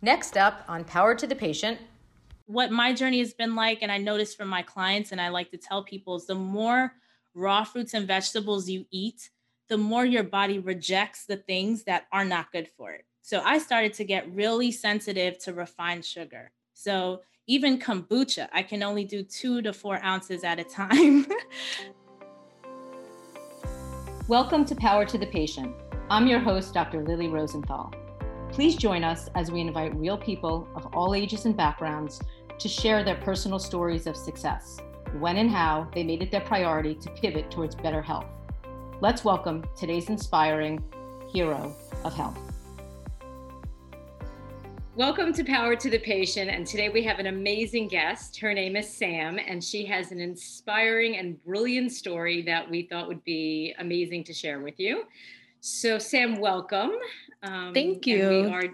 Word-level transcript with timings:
Next 0.00 0.36
up 0.36 0.62
on 0.68 0.84
Power 0.84 1.16
to 1.16 1.26
the 1.26 1.34
Patient. 1.34 1.80
What 2.46 2.70
my 2.70 2.92
journey 2.92 3.18
has 3.18 3.34
been 3.34 3.56
like, 3.56 3.82
and 3.82 3.90
I 3.90 3.98
noticed 3.98 4.36
from 4.36 4.46
my 4.46 4.62
clients, 4.62 5.10
and 5.10 5.20
I 5.20 5.28
like 5.28 5.50
to 5.50 5.56
tell 5.56 5.82
people, 5.82 6.14
is 6.14 6.26
the 6.26 6.36
more 6.36 6.92
raw 7.34 7.64
fruits 7.64 7.94
and 7.94 8.06
vegetables 8.06 8.68
you 8.68 8.86
eat, 8.92 9.30
the 9.66 9.76
more 9.76 10.04
your 10.04 10.22
body 10.22 10.60
rejects 10.60 11.26
the 11.26 11.36
things 11.36 11.82
that 11.82 12.04
are 12.12 12.24
not 12.24 12.52
good 12.52 12.68
for 12.68 12.92
it. 12.92 13.06
So 13.22 13.42
I 13.44 13.58
started 13.58 13.92
to 13.94 14.04
get 14.04 14.32
really 14.32 14.70
sensitive 14.70 15.36
to 15.40 15.52
refined 15.52 16.04
sugar. 16.04 16.52
So 16.74 17.22
even 17.48 17.80
kombucha, 17.80 18.48
I 18.52 18.62
can 18.62 18.84
only 18.84 19.04
do 19.04 19.24
two 19.24 19.62
to 19.62 19.72
four 19.72 20.00
ounces 20.04 20.44
at 20.44 20.60
a 20.60 20.64
time. 20.64 21.26
Welcome 24.28 24.64
to 24.66 24.76
Power 24.76 25.04
to 25.06 25.18
the 25.18 25.26
Patient. 25.26 25.74
I'm 26.08 26.28
your 26.28 26.38
host, 26.38 26.72
Dr. 26.72 27.02
Lily 27.02 27.26
Rosenthal. 27.26 27.92
Please 28.52 28.74
join 28.74 29.04
us 29.04 29.28
as 29.34 29.52
we 29.52 29.60
invite 29.60 29.94
real 29.94 30.18
people 30.18 30.66
of 30.74 30.86
all 30.94 31.14
ages 31.14 31.44
and 31.44 31.56
backgrounds 31.56 32.20
to 32.58 32.68
share 32.68 33.04
their 33.04 33.14
personal 33.16 33.58
stories 33.58 34.06
of 34.06 34.16
success, 34.16 34.78
when 35.18 35.36
and 35.36 35.50
how 35.50 35.86
they 35.94 36.02
made 36.02 36.22
it 36.22 36.30
their 36.32 36.40
priority 36.40 36.94
to 36.96 37.10
pivot 37.10 37.50
towards 37.50 37.76
better 37.76 38.02
health. 38.02 38.26
Let's 39.00 39.22
welcome 39.22 39.64
today's 39.76 40.08
inspiring 40.08 40.82
hero 41.30 41.72
of 42.02 42.14
health. 42.14 42.38
Welcome 44.96 45.32
to 45.34 45.44
Power 45.44 45.76
to 45.76 45.90
the 45.90 46.00
Patient. 46.00 46.50
And 46.50 46.66
today 46.66 46.88
we 46.88 47.04
have 47.04 47.20
an 47.20 47.26
amazing 47.28 47.86
guest. 47.86 48.40
Her 48.40 48.52
name 48.52 48.74
is 48.74 48.92
Sam, 48.92 49.38
and 49.38 49.62
she 49.62 49.84
has 49.84 50.10
an 50.10 50.20
inspiring 50.20 51.18
and 51.18 51.40
brilliant 51.44 51.92
story 51.92 52.42
that 52.42 52.68
we 52.68 52.82
thought 52.82 53.06
would 53.06 53.22
be 53.22 53.74
amazing 53.78 54.24
to 54.24 54.32
share 54.32 54.58
with 54.58 54.80
you. 54.80 55.04
So, 55.60 55.98
Sam, 55.98 56.40
welcome. 56.40 56.92
Um, 57.42 57.72
Thank 57.74 58.06
you. 58.06 58.28
We 58.28 58.46
are 58.46 58.64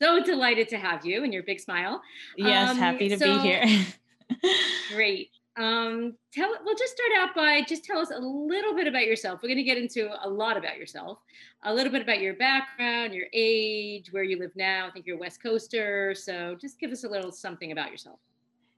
so 0.00 0.22
delighted 0.22 0.68
to 0.68 0.78
have 0.78 1.04
you 1.04 1.24
and 1.24 1.32
your 1.32 1.42
big 1.42 1.60
smile. 1.60 2.02
Yes, 2.36 2.70
um, 2.70 2.76
happy 2.76 3.08
to 3.08 3.18
so, 3.18 3.34
be 3.34 3.40
here. 3.40 3.86
great. 4.94 5.30
Um, 5.56 6.14
tell 6.34 6.52
we'll 6.64 6.76
just 6.76 6.92
start 6.92 7.10
out 7.18 7.34
by 7.34 7.62
just 7.66 7.82
tell 7.82 7.98
us 7.98 8.10
a 8.10 8.18
little 8.18 8.74
bit 8.74 8.86
about 8.86 9.06
yourself. 9.06 9.40
We're 9.42 9.48
going 9.48 9.56
to 9.58 9.62
get 9.62 9.78
into 9.78 10.10
a 10.22 10.28
lot 10.28 10.58
about 10.58 10.76
yourself, 10.76 11.18
a 11.64 11.72
little 11.72 11.90
bit 11.90 12.02
about 12.02 12.20
your 12.20 12.34
background, 12.34 13.14
your 13.14 13.26
age, 13.32 14.12
where 14.12 14.22
you 14.22 14.38
live 14.38 14.50
now. 14.54 14.86
I 14.86 14.90
think 14.90 15.06
you're 15.06 15.16
a 15.16 15.20
West 15.20 15.42
Coaster, 15.42 16.14
so 16.14 16.56
just 16.60 16.78
give 16.78 16.90
us 16.90 17.04
a 17.04 17.08
little 17.08 17.32
something 17.32 17.72
about 17.72 17.90
yourself. 17.90 18.18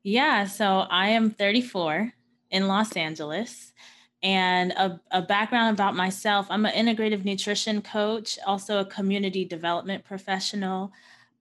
Yeah, 0.04 0.44
so 0.44 0.86
I 0.88 1.08
am 1.08 1.30
34 1.30 2.12
in 2.50 2.68
Los 2.68 2.92
Angeles. 2.96 3.72
And 4.22 4.72
a, 4.72 5.00
a 5.12 5.22
background 5.22 5.74
about 5.76 5.94
myself 5.94 6.48
I'm 6.50 6.66
an 6.66 6.74
integrative 6.74 7.24
nutrition 7.24 7.82
coach, 7.82 8.38
also 8.46 8.80
a 8.80 8.84
community 8.84 9.44
development 9.44 10.04
professional. 10.04 10.92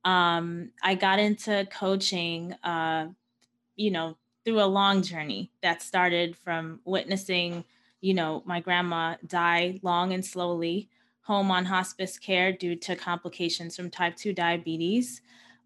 Um, 0.06 0.72
I 0.83 0.95
got 0.95 1.20
into 1.20 1.67
coaching, 1.72 2.53
uh, 2.64 3.08
you 3.75 3.92
know, 3.92 4.17
through 4.45 4.61
a 4.61 4.66
long 4.66 5.02
journey 5.02 5.52
that 5.61 5.81
started 5.81 6.38
from 6.38 6.80
witnessing, 6.86 7.66
you 8.00 8.14
know, 8.14 8.44
my 8.45 8.59
grandma 8.61 9.16
die 9.28 9.80
long 9.81 10.14
and 10.14 10.23
slowly, 10.23 10.88
home 11.22 11.52
on 11.52 11.66
hospice 11.66 12.17
care 12.17 12.53
due 12.53 12.75
to 12.75 12.95
complications 12.95 13.75
from 13.75 13.89
type 13.89 14.16
2 14.16 14.31
diabetes, 14.31 15.22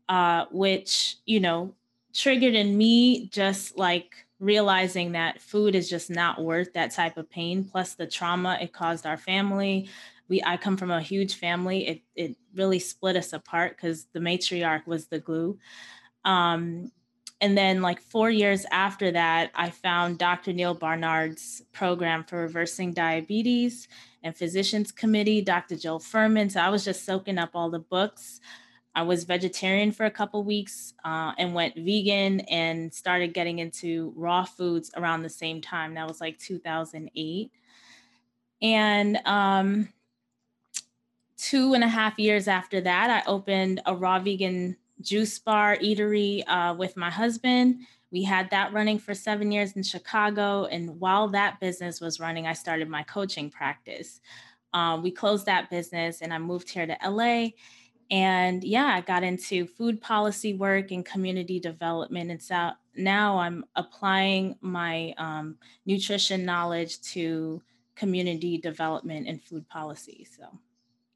uh, 0.09 0.45
which, 0.49 1.17
you 1.25 1.39
know, 1.39 1.75
triggered 2.13 2.55
in 2.55 2.75
me 2.77 3.27
just 3.27 3.77
like 3.77 4.25
realizing 4.41 5.11
that 5.11 5.39
food 5.39 5.75
is 5.75 5.87
just 5.87 6.09
not 6.09 6.41
worth 6.41 6.73
that 6.73 6.91
type 6.91 7.15
of 7.15 7.29
pain 7.29 7.63
plus 7.63 7.93
the 7.93 8.07
trauma 8.07 8.57
it 8.59 8.73
caused 8.73 9.05
our 9.05 9.17
family. 9.17 9.87
We 10.27 10.41
i 10.43 10.57
come 10.57 10.75
from 10.75 10.91
a 10.91 11.01
huge 11.01 11.35
family. 11.35 11.87
It 11.87 12.01
it 12.15 12.37
really 12.53 12.79
split 12.79 13.15
us 13.15 13.31
apart 13.31 13.77
because 13.77 14.07
the 14.13 14.19
matriarch 14.19 14.87
was 14.87 15.07
the 15.07 15.19
glue. 15.19 15.59
Um, 16.25 16.91
and 17.39 17.57
then 17.57 17.81
like 17.81 17.99
four 17.99 18.29
years 18.29 18.65
after 18.71 19.11
that 19.11 19.49
i 19.55 19.69
found 19.69 20.19
dr 20.19 20.53
neal 20.53 20.75
barnard's 20.75 21.63
program 21.73 22.23
for 22.23 22.41
reversing 22.41 22.93
diabetes 22.93 23.87
and 24.23 24.37
physicians 24.37 24.91
committee 24.91 25.41
dr 25.41 25.75
joel 25.77 25.99
fuhrman 25.99 26.51
so 26.51 26.59
i 26.59 26.69
was 26.69 26.85
just 26.85 27.03
soaking 27.03 27.39
up 27.39 27.49
all 27.55 27.71
the 27.71 27.79
books 27.79 28.39
I 28.93 29.03
was 29.03 29.23
vegetarian 29.23 29.91
for 29.91 30.05
a 30.05 30.11
couple 30.11 30.43
weeks 30.43 30.93
uh, 31.05 31.31
and 31.37 31.53
went 31.53 31.75
vegan 31.75 32.41
and 32.41 32.93
started 32.93 33.33
getting 33.33 33.59
into 33.59 34.13
raw 34.15 34.43
foods 34.43 34.91
around 34.97 35.21
the 35.21 35.29
same 35.29 35.61
time. 35.61 35.93
That 35.93 36.07
was 36.07 36.19
like 36.19 36.37
2008. 36.39 37.51
And 38.61 39.19
um, 39.25 39.89
two 41.37 41.73
and 41.73 41.83
a 41.83 41.87
half 41.87 42.19
years 42.19 42.47
after 42.47 42.81
that, 42.81 43.09
I 43.09 43.29
opened 43.29 43.81
a 43.85 43.95
raw 43.95 44.19
vegan 44.19 44.75
juice 44.99 45.39
bar 45.39 45.77
eatery 45.77 46.43
uh, 46.47 46.75
with 46.77 46.97
my 46.97 47.09
husband. 47.09 47.79
We 48.11 48.23
had 48.23 48.49
that 48.49 48.73
running 48.73 48.99
for 48.99 49.13
seven 49.13 49.53
years 49.53 49.71
in 49.77 49.83
Chicago. 49.83 50.65
And 50.65 50.99
while 50.99 51.29
that 51.29 51.61
business 51.61 52.01
was 52.01 52.19
running, 52.19 52.45
I 52.45 52.53
started 52.53 52.89
my 52.89 53.03
coaching 53.03 53.49
practice. 53.49 54.19
Um, 54.73 55.01
we 55.01 55.11
closed 55.11 55.45
that 55.45 55.69
business 55.69 56.21
and 56.21 56.33
I 56.33 56.37
moved 56.37 56.69
here 56.69 56.85
to 56.85 56.97
LA 57.09 57.49
and 58.11 58.61
yeah, 58.61 58.87
I 58.87 58.99
got 58.99 59.23
into 59.23 59.65
food 59.65 60.01
policy 60.01 60.53
work 60.53 60.91
and 60.91 61.05
community 61.05 61.61
development. 61.61 62.29
And 62.29 62.41
so 62.41 62.71
now 62.93 63.39
I'm 63.39 63.63
applying 63.77 64.57
my 64.59 65.13
um, 65.17 65.55
nutrition 65.85 66.43
knowledge 66.43 67.01
to 67.13 67.61
community 67.95 68.57
development 68.57 69.29
and 69.29 69.41
food 69.41 69.67
policy. 69.69 70.27
So 70.37 70.43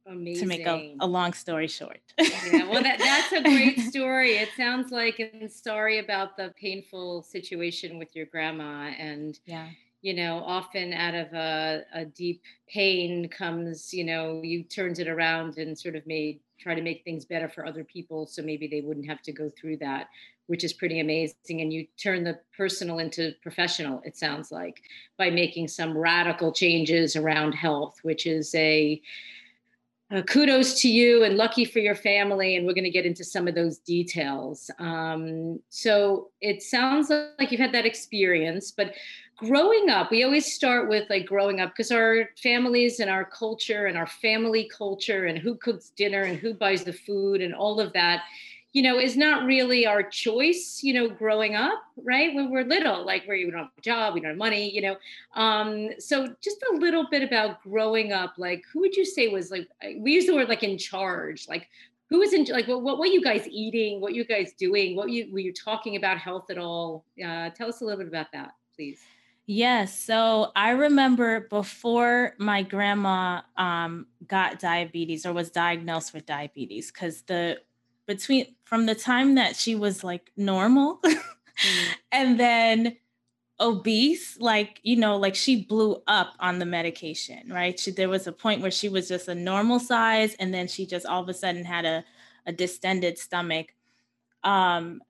Amazing. 0.08 0.42
to 0.42 0.48
make 0.48 0.66
a, 0.66 0.96
a 1.02 1.08
long 1.08 1.34
story 1.34 1.68
short. 1.68 2.00
yeah, 2.18 2.70
well, 2.70 2.82
that, 2.82 3.00
that's 3.00 3.34
a 3.34 3.42
great 3.42 3.80
story. 3.90 4.38
It 4.38 4.50
sounds 4.56 4.92
like 4.92 5.20
a 5.20 5.50
story 5.50 6.00
about 6.00 6.38
the 6.38 6.54
painful 6.58 7.24
situation 7.24 8.00
with 8.00 8.16
your 8.16 8.28
grandma. 8.28 8.92
And 8.98 9.38
yeah, 9.46 9.68
you 10.06 10.14
know, 10.14 10.44
often 10.46 10.94
out 10.94 11.16
of 11.16 11.34
a, 11.34 11.82
a 11.92 12.06
deep 12.06 12.44
pain 12.70 13.28
comes, 13.28 13.92
you 13.92 14.04
know, 14.04 14.40
you 14.44 14.62
turned 14.62 15.00
it 15.00 15.08
around 15.08 15.58
and 15.58 15.76
sort 15.76 15.96
of 15.96 16.06
made 16.06 16.40
try 16.60 16.76
to 16.76 16.82
make 16.84 17.04
things 17.04 17.26
better 17.26 17.50
for 17.50 17.66
other 17.66 17.84
people 17.84 18.28
so 18.28 18.42
maybe 18.42 18.68
they 18.68 18.82
wouldn't 18.82 19.08
have 19.08 19.22
to 19.22 19.34
go 19.34 19.52
through 19.60 19.76
that 19.76 20.08
which 20.48 20.64
is 20.64 20.72
pretty 20.72 21.02
amazing 21.02 21.60
and 21.60 21.74
you 21.74 21.86
turn 22.02 22.24
the 22.24 22.40
personal 22.56 23.00
into 23.00 23.34
professional 23.44 24.02
it 24.06 24.16
sounds 24.16 24.54
like 24.54 24.82
by 25.18 25.30
making 25.30 25.68
some 25.68 25.98
radical 25.98 26.54
changes 26.54 27.18
around 27.18 27.52
health 27.52 28.00
which 28.04 28.26
is 28.26 28.56
a 28.56 29.02
kudos 30.28 30.80
to 30.82 30.90
you 30.90 31.24
and 31.24 31.36
lucky 31.36 31.66
for 31.66 31.80
your 31.80 31.96
family 31.96 32.56
and 32.56 32.66
we're 32.66 32.74
going 32.74 32.84
to 32.84 32.90
get 32.90 33.06
into 33.06 33.24
some 33.24 33.48
of 33.48 33.56
those 33.56 33.80
details. 33.80 34.70
Um, 34.78 35.60
so 35.70 36.30
it 36.42 36.62
sounds 36.62 37.10
like 37.10 37.52
you've 37.52 37.60
had 37.60 37.74
that 37.74 37.86
experience 37.86 38.72
but 38.72 38.94
growing 39.38 39.90
up 39.90 40.12
we 40.12 40.24
always 40.24 40.54
start 40.54 40.88
with 40.88 41.10
like 41.10 41.26
growing 41.26 41.60
up 41.60 41.72
because 41.72 41.92
our 41.92 42.30
families 42.42 43.00
and 43.00 43.10
our 43.10 43.26
culture 43.26 43.88
and 43.88 43.98
our 43.98 44.08
family 44.08 44.70
culture 44.76 45.26
and 45.26 45.38
who 45.38 45.56
cooks 45.56 45.90
dinner 45.90 46.22
and 46.22 46.40
who 46.40 46.54
buys 46.54 46.84
the 46.84 46.94
food 46.94 47.42
and 47.42 47.54
all 47.54 47.80
of 47.80 47.92
that 47.92 48.24
you 48.72 48.82
know 48.82 48.98
is 48.98 49.18
not 49.18 49.46
really 49.46 49.86
our 49.86 50.04
choice 50.04 50.80
you 50.84 50.94
know 50.94 51.10
growing 51.10 51.56
up 51.56 51.82
right? 52.04 52.36
When 52.36 52.52
we're 52.52 52.64
little 52.64 53.06
like 53.06 53.26
where 53.26 53.36
you 53.36 53.52
don't 53.52 53.62
have 53.62 53.72
a 53.78 53.82
job 53.82 54.14
we 54.14 54.22
don't 54.22 54.32
have 54.32 54.38
money 54.38 54.70
you 54.70 54.82
know 54.82 54.96
um 55.36 55.90
so 56.00 56.34
just 56.42 56.64
a 56.72 56.76
little 56.76 57.08
bit 57.10 57.22
about 57.22 57.62
growing 57.62 58.14
up 58.14 58.36
like 58.38 58.64
who 58.72 58.80
would 58.80 58.96
you 58.96 59.06
say 59.06 59.28
was 59.28 59.52
like 59.52 59.68
we 59.98 60.14
use 60.14 60.28
the 60.28 60.36
word 60.36 60.48
like 60.48 60.64
in 60.64 60.78
charge 60.78 61.48
like 61.50 61.68
who 62.10 62.20
was 62.20 62.32
in 62.34 62.46
like 62.46 62.68
what, 62.68 62.84
what 62.84 63.00
were 63.00 63.08
you 63.08 63.22
guys 63.22 63.48
eating? 63.50 64.00
What 64.00 64.14
you 64.14 64.24
guys 64.24 64.54
doing? 64.54 64.96
What 64.96 65.10
you 65.10 65.28
were 65.34 65.40
you 65.40 65.52
talking 65.52 65.96
about 65.96 66.20
health 66.20 66.52
at 66.52 66.58
all? 66.60 67.04
Uh, 67.18 67.50
tell 67.50 67.68
us 67.68 67.82
a 67.82 67.84
little 67.84 67.98
bit 67.98 68.08
about 68.08 68.28
that 68.32 68.54
please 68.76 69.02
Yes. 69.48 70.00
So 70.00 70.52
I 70.56 70.72
remember 70.72 71.42
before 71.42 72.34
my 72.40 72.64
grandma 72.64 73.42
um, 73.58 74.08
got 74.26 74.60
diabetes 74.60 75.26
or 75.26 75.34
was 75.34 75.52
diagnosed 75.52 76.14
with 76.14 76.26
diabetes, 76.26 76.92
because 76.92 77.22
the 77.24 77.60
between 78.08 78.56
from 78.66 78.86
the 78.86 78.96
time 78.96 79.36
that 79.36 79.56
she 79.56 79.76
was 79.76 80.04
like 80.04 80.32
normal 80.36 81.00
mm. 81.04 81.18
and 82.12 82.40
then 82.40 82.98
obese, 83.60 84.38
like, 84.40 84.80
you 84.84 84.96
know, 84.96 85.18
like 85.18 85.36
she 85.36 85.64
blew 85.64 86.02
up 86.08 86.34
on 86.40 86.60
the 86.60 86.66
medication, 86.66 87.50
right? 87.50 87.80
She, 87.80 87.92
there 87.92 88.10
was 88.10 88.28
a 88.28 88.32
point 88.32 88.62
where 88.62 88.72
she 88.72 88.90
was 88.90 89.08
just 89.08 89.28
a 89.28 89.36
normal 89.36 89.80
size 89.80 90.36
and 90.40 90.54
then 90.54 90.68
she 90.68 90.86
just 90.86 91.06
all 91.06 91.22
of 91.22 91.30
a 91.30 91.34
sudden 91.34 91.64
had 91.64 91.86
a, 91.86 92.04
a 92.46 92.52
distended 92.52 93.18
stomach. 93.18 93.74
Um, 94.44 95.02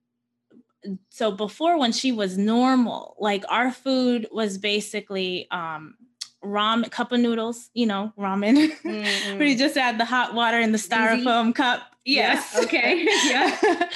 so 1.10 1.32
before 1.32 1.78
when 1.78 1.92
she 1.92 2.12
was 2.12 2.38
normal, 2.38 3.16
like 3.20 3.44
our 3.50 3.72
food 3.72 4.28
was 4.32 4.58
basically 4.58 5.48
um 5.52 5.96
ramen 6.44 6.90
cup 6.92 7.12
of 7.12 7.20
noodles, 7.20 7.70
you 7.74 7.86
know, 7.86 8.14
ramen. 8.18 8.72
Mm-hmm. 8.86 9.40
we 9.40 9.56
just 9.56 9.78
add 9.78 10.00
the 10.00 10.06
hot 10.06 10.34
water 10.34 10.60
in 10.60 10.72
the 10.72 10.78
styrofoam 10.78 11.46
Easy. 11.46 11.54
cup. 11.54 11.82
Yes. 12.06 12.54
Yeah. 12.56 12.64
Okay. 12.64 13.08
yeah. 13.26 13.90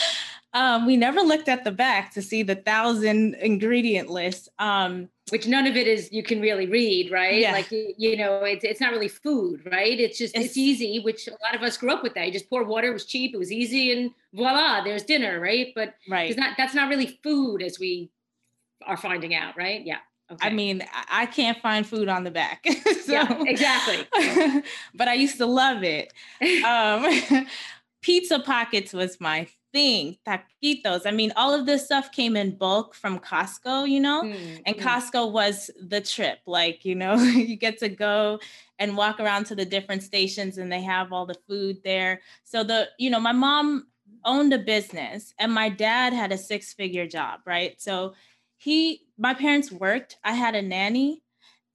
Um, 0.53 0.87
we 0.87 0.97
never 0.97 1.21
looked 1.21 1.47
at 1.47 1.63
the 1.63 1.71
back 1.71 2.11
to 2.13 2.21
see 2.21 2.41
the 2.41 2.55
thousand 2.55 3.35
ingredient 3.35 4.09
list. 4.09 4.49
Um, 4.57 5.09
Which 5.29 5.47
none 5.47 5.67
of 5.67 5.75
it 5.75 5.87
is 5.87 6.11
you 6.11 6.23
can 6.23 6.41
really 6.41 6.65
read, 6.65 7.11
right? 7.11 7.39
Yeah. 7.39 7.51
Like 7.51 7.71
you 7.71 8.17
know, 8.17 8.43
it's 8.43 8.63
it's 8.63 8.81
not 8.81 8.91
really 8.91 9.07
food, 9.07 9.61
right? 9.71 9.99
It's 9.99 10.17
just 10.17 10.35
it's, 10.35 10.45
It's- 10.45 10.57
easy, 10.57 10.99
which 10.99 11.27
a 11.27 11.31
lot 11.31 11.55
of 11.55 11.61
us 11.61 11.77
grew 11.77 11.91
up 11.91 12.01
with 12.01 12.15
that. 12.15 12.25
You 12.25 12.33
just 12.33 12.49
pour 12.49 12.63
water, 12.63 12.87
it 12.89 12.93
was 12.93 13.05
cheap, 13.05 13.33
it 13.33 13.37
was 13.37 13.51
easy, 13.51 13.91
and 13.91 14.11
voila, 14.33 14.83
there's 14.83 15.03
dinner, 15.03 15.39
right? 15.39 15.71
But 15.75 15.93
right. 16.09 16.29
it's 16.29 16.39
not 16.39 16.55
that's 16.57 16.73
not 16.73 16.89
really 16.89 17.19
food 17.21 17.61
as 17.61 17.79
we 17.79 18.09
are 18.87 18.97
finding 18.97 19.35
out, 19.35 19.55
right? 19.55 19.85
Yeah. 19.85 19.97
Okay. 20.31 20.47
I 20.47 20.51
mean, 20.51 20.83
I- 21.09 21.25
can't 21.27 21.59
find 21.59 21.85
food 21.85 22.07
on 22.07 22.23
the 22.23 22.31
back. 22.31 22.63
so, 23.05 23.11
yeah, 23.11 23.43
exactly. 23.45 24.07
but 24.95 25.07
I 25.07 25.13
used 25.13 25.37
to 25.37 25.45
love 25.45 25.83
it. 25.83 26.11
Um, 26.65 27.45
pizza 28.01 28.39
pockets 28.39 28.93
was 28.93 29.19
my 29.19 29.47
thing. 29.71 30.17
Taquitos. 30.25 31.05
I 31.05 31.11
mean, 31.11 31.31
all 31.35 31.53
of 31.53 31.65
this 31.65 31.85
stuff 31.85 32.11
came 32.11 32.35
in 32.35 32.57
bulk 32.57 32.95
from 32.95 33.19
Costco, 33.19 33.89
you 33.89 33.99
know? 33.99 34.23
Mm, 34.23 34.61
And 34.65 34.75
mm. 34.75 34.81
Costco 34.81 35.31
was 35.31 35.71
the 35.81 36.01
trip. 36.01 36.39
Like, 36.45 36.85
you 36.85 36.95
know, 36.95 37.15
you 37.15 37.55
get 37.55 37.79
to 37.79 37.89
go 37.89 38.39
and 38.77 38.97
walk 38.97 39.19
around 39.19 39.45
to 39.47 39.55
the 39.55 39.65
different 39.65 40.03
stations 40.03 40.57
and 40.57 40.71
they 40.71 40.81
have 40.81 41.11
all 41.13 41.25
the 41.25 41.37
food 41.47 41.77
there. 41.83 42.21
So 42.43 42.63
the, 42.63 42.89
you 42.97 43.09
know, 43.09 43.19
my 43.19 43.33
mom 43.33 43.87
owned 44.25 44.53
a 44.53 44.59
business 44.59 45.33
and 45.39 45.53
my 45.53 45.69
dad 45.69 46.13
had 46.13 46.31
a 46.31 46.37
six-figure 46.37 47.07
job, 47.07 47.41
right? 47.45 47.79
So 47.81 48.13
he 48.57 49.07
my 49.17 49.33
parents 49.33 49.71
worked. 49.71 50.17
I 50.23 50.33
had 50.33 50.55
a 50.55 50.61
nanny 50.61 51.23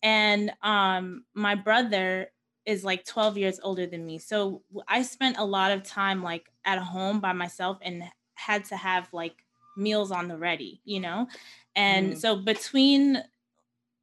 and 0.03 0.53
um 0.63 1.25
my 1.35 1.55
brother 1.55 2.31
is 2.67 2.85
like 2.85 3.05
12 3.05 3.37
years 3.39 3.61
older 3.63 3.87
than 3.87 4.07
me. 4.07 4.19
So 4.19 4.63
I 4.89 5.03
spent 5.03 5.39
a 5.39 5.45
lot 5.45 5.73
of 5.73 5.83
time 5.83 6.23
like 6.23 6.51
at 6.65 6.79
home 6.79 7.21
by 7.21 7.33
myself 7.33 7.79
and 7.83 8.05
had 8.35 8.65
to 8.67 8.77
have 8.77 9.13
like 9.13 9.45
meals 9.77 10.11
on 10.11 10.29
the 10.29 10.39
ready, 10.39 10.81
you 10.85 11.01
know? 11.01 11.29
And 11.77 12.17
Mm. 12.17 12.19
so 12.19 12.37
between 12.37 13.25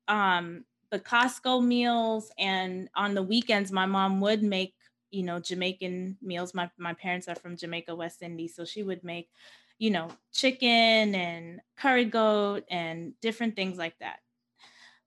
um 0.07 0.65
the 0.89 0.99
Costco 0.99 1.65
meals 1.65 2.31
and 2.37 2.89
on 2.95 3.13
the 3.13 3.23
weekends 3.23 3.71
my 3.71 3.85
mom 3.85 4.19
would 4.21 4.43
make, 4.43 4.75
you 5.09 5.23
know, 5.23 5.39
Jamaican 5.39 6.17
meals. 6.21 6.53
My 6.53 6.69
my 6.77 6.93
parents 6.93 7.27
are 7.27 7.35
from 7.35 7.57
Jamaica, 7.57 7.95
West 7.95 8.21
Indies, 8.21 8.55
so 8.55 8.65
she 8.65 8.83
would 8.83 9.03
make, 9.03 9.29
you 9.77 9.89
know, 9.89 10.09
chicken 10.33 11.15
and 11.15 11.61
curry 11.77 12.05
goat 12.05 12.65
and 12.69 13.19
different 13.21 13.55
things 13.55 13.77
like 13.77 13.99
that. 13.99 14.19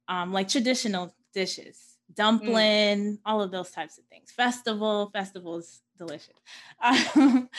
Um 0.08 0.32
like 0.32 0.48
traditional 0.48 1.14
dishes, 1.32 1.93
dumpling, 2.14 3.18
all 3.24 3.42
of 3.42 3.50
those 3.50 3.70
types 3.70 3.98
of 3.98 4.04
things. 4.06 4.30
Festival, 4.30 5.10
festivals 5.12 5.82
delicious. 5.96 6.34
Um, 7.16 7.50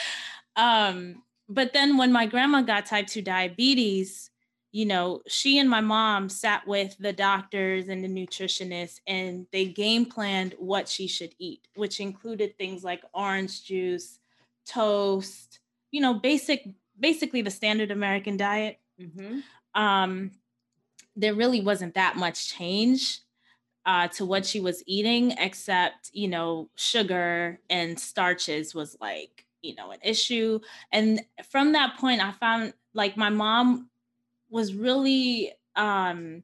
um, 0.55 1.23
but 1.47 1.73
then 1.73 1.97
when 1.97 2.11
my 2.11 2.25
grandma 2.25 2.61
got 2.61 2.85
type 2.85 3.07
2 3.07 3.21
diabetes, 3.21 4.29
you 4.71 4.85
know, 4.85 5.21
she 5.27 5.57
and 5.59 5.69
my 5.69 5.81
mom 5.81 6.27
sat 6.29 6.67
with 6.67 6.97
the 6.99 7.13
doctors 7.13 7.87
and 7.87 8.03
the 8.03 8.07
nutritionists 8.09 8.99
and 9.07 9.47
they 9.51 9.65
game 9.65 10.05
planned 10.05 10.55
what 10.57 10.87
she 10.89 11.07
should 11.07 11.33
eat, 11.39 11.67
which 11.75 11.99
included 11.99 12.57
things 12.57 12.83
like 12.83 13.01
orange 13.13 13.63
juice, 13.63 14.19
toast, 14.65 15.59
you 15.91 16.01
know, 16.01 16.13
basic 16.13 16.67
basically 16.99 17.41
the 17.41 17.51
standard 17.51 17.91
American 17.91 18.37
diet. 18.37 18.79
Mhm. 18.99 19.43
Um, 19.73 20.31
there 21.15 21.33
really 21.33 21.61
wasn't 21.61 21.95
that 21.95 22.15
much 22.17 22.49
change 22.49 23.19
uh, 23.85 24.07
to 24.09 24.25
what 24.25 24.45
she 24.45 24.59
was 24.59 24.83
eating, 24.87 25.31
except, 25.31 26.09
you 26.13 26.27
know, 26.27 26.69
sugar 26.75 27.59
and 27.69 27.99
starches 27.99 28.73
was 28.73 28.97
like, 28.99 29.45
you 29.61 29.75
know, 29.75 29.91
an 29.91 29.99
issue. 30.03 30.59
And 30.91 31.21
from 31.49 31.73
that 31.73 31.97
point, 31.97 32.21
I 32.21 32.31
found 32.31 32.73
like 32.93 33.17
my 33.17 33.29
mom 33.29 33.89
was 34.49 34.73
really, 34.73 35.53
um, 35.75 36.43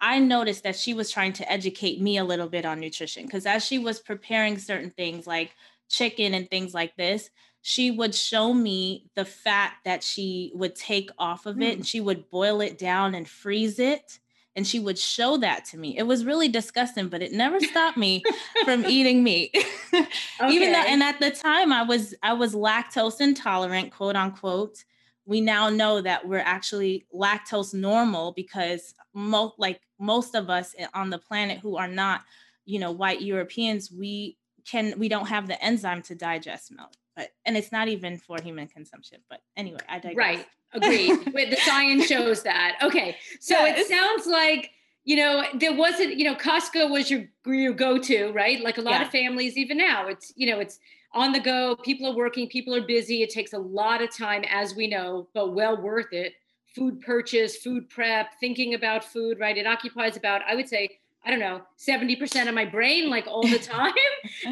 I 0.00 0.18
noticed 0.18 0.62
that 0.62 0.76
she 0.76 0.94
was 0.94 1.10
trying 1.10 1.34
to 1.34 1.52
educate 1.52 2.00
me 2.00 2.16
a 2.16 2.24
little 2.24 2.48
bit 2.48 2.64
on 2.64 2.80
nutrition 2.80 3.26
because 3.26 3.44
as 3.44 3.64
she 3.64 3.78
was 3.78 4.00
preparing 4.00 4.56
certain 4.58 4.90
things 4.90 5.26
like 5.26 5.54
chicken 5.88 6.32
and 6.32 6.48
things 6.48 6.72
like 6.72 6.96
this, 6.96 7.30
she 7.62 7.90
would 7.90 8.14
show 8.14 8.54
me 8.54 9.10
the 9.14 9.26
fat 9.26 9.74
that 9.84 10.02
she 10.02 10.52
would 10.54 10.74
take 10.74 11.10
off 11.18 11.44
of 11.44 11.60
it 11.60 11.66
Hmm. 11.66 11.72
and 11.80 11.86
she 11.86 12.00
would 12.00 12.30
boil 12.30 12.62
it 12.62 12.78
down 12.78 13.14
and 13.14 13.28
freeze 13.28 13.78
it 13.78 14.18
and 14.56 14.66
she 14.66 14.80
would 14.80 14.98
show 14.98 15.36
that 15.38 15.64
to 15.66 15.78
me. 15.78 15.96
It 15.96 16.04
was 16.04 16.24
really 16.24 16.48
disgusting, 16.48 17.08
but 17.08 17.22
it 17.22 17.32
never 17.32 17.60
stopped 17.60 17.96
me 17.96 18.22
from 18.64 18.84
eating 18.84 19.22
meat. 19.22 19.56
Even 20.48 20.72
though 20.72 20.84
and 20.86 21.02
at 21.02 21.20
the 21.20 21.30
time 21.30 21.72
I 21.72 21.82
was 21.82 22.14
I 22.22 22.32
was 22.32 22.54
lactose 22.54 23.20
intolerant, 23.20 23.92
quote 23.92 24.16
unquote. 24.16 24.84
We 25.26 25.40
now 25.40 25.68
know 25.68 26.00
that 26.00 26.26
we're 26.26 26.38
actually 26.38 27.06
lactose 27.14 27.72
normal 27.72 28.32
because 28.32 28.94
most 29.14 29.54
like 29.58 29.80
most 29.98 30.34
of 30.34 30.50
us 30.50 30.74
on 30.94 31.10
the 31.10 31.18
planet 31.18 31.58
who 31.58 31.76
are 31.76 31.88
not, 31.88 32.22
you 32.64 32.80
know, 32.80 32.90
white 32.90 33.22
Europeans, 33.22 33.92
we 33.92 34.36
can 34.68 34.98
we 34.98 35.08
don't 35.08 35.28
have 35.28 35.46
the 35.46 35.62
enzyme 35.62 36.02
to 36.02 36.14
digest 36.14 36.72
milk. 36.72 36.90
But 37.20 37.32
and 37.44 37.54
it's 37.54 37.70
not 37.70 37.88
even 37.88 38.16
for 38.16 38.40
human 38.40 38.66
consumption. 38.66 39.18
But 39.28 39.40
anyway, 39.54 39.80
I 39.90 39.98
digress. 39.98 40.16
Right. 40.16 40.46
Agreed. 40.72 41.10
With 41.34 41.50
the 41.50 41.58
science 41.66 42.06
shows 42.06 42.42
that. 42.44 42.78
Okay. 42.82 43.16
So 43.40 43.54
it 43.66 43.86
sounds 43.86 44.26
like, 44.26 44.70
you 45.04 45.16
know, 45.16 45.44
there 45.58 45.74
wasn't, 45.74 46.16
you 46.16 46.24
know, 46.24 46.34
Costco 46.34 46.90
was 46.90 47.10
your 47.10 47.24
your 47.46 47.74
go-to, 47.74 48.30
right? 48.32 48.62
Like 48.62 48.78
a 48.78 48.80
lot 48.80 48.92
Yeah. 49.00 49.02
of 49.02 49.10
families 49.10 49.58
even 49.58 49.76
now. 49.76 50.06
It's, 50.08 50.32
you 50.34 50.50
know, 50.50 50.60
it's 50.60 50.78
on 51.12 51.32
the 51.32 51.40
go, 51.40 51.76
people 51.76 52.06
are 52.10 52.16
working, 52.16 52.48
people 52.48 52.74
are 52.74 52.86
busy. 52.86 53.22
It 53.22 53.28
takes 53.28 53.52
a 53.52 53.58
lot 53.58 54.00
of 54.00 54.16
time 54.16 54.42
as 54.48 54.74
we 54.74 54.86
know, 54.86 55.28
but 55.34 55.52
well 55.54 55.76
worth 55.76 56.12
it. 56.12 56.32
Food 56.74 57.02
purchase, 57.02 57.56
food 57.58 57.90
prep, 57.90 58.28
thinking 58.40 58.72
about 58.74 59.04
food, 59.04 59.38
right? 59.40 59.58
It 59.58 59.66
occupies 59.66 60.16
about 60.16 60.40
I 60.48 60.54
would 60.54 60.68
say 60.70 61.00
I 61.22 61.28
don't 61.30 61.40
know, 61.40 61.60
70% 61.78 62.48
of 62.48 62.54
my 62.54 62.64
brain 62.64 63.10
like 63.10 63.26
all 63.26 63.42
the 63.42 63.58
time. 63.76 63.92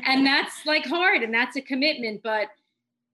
and 0.04 0.26
that's 0.26 0.66
like 0.66 0.84
hard 0.84 1.22
and 1.22 1.32
that's 1.32 1.56
a 1.56 1.62
commitment, 1.62 2.20
but 2.22 2.48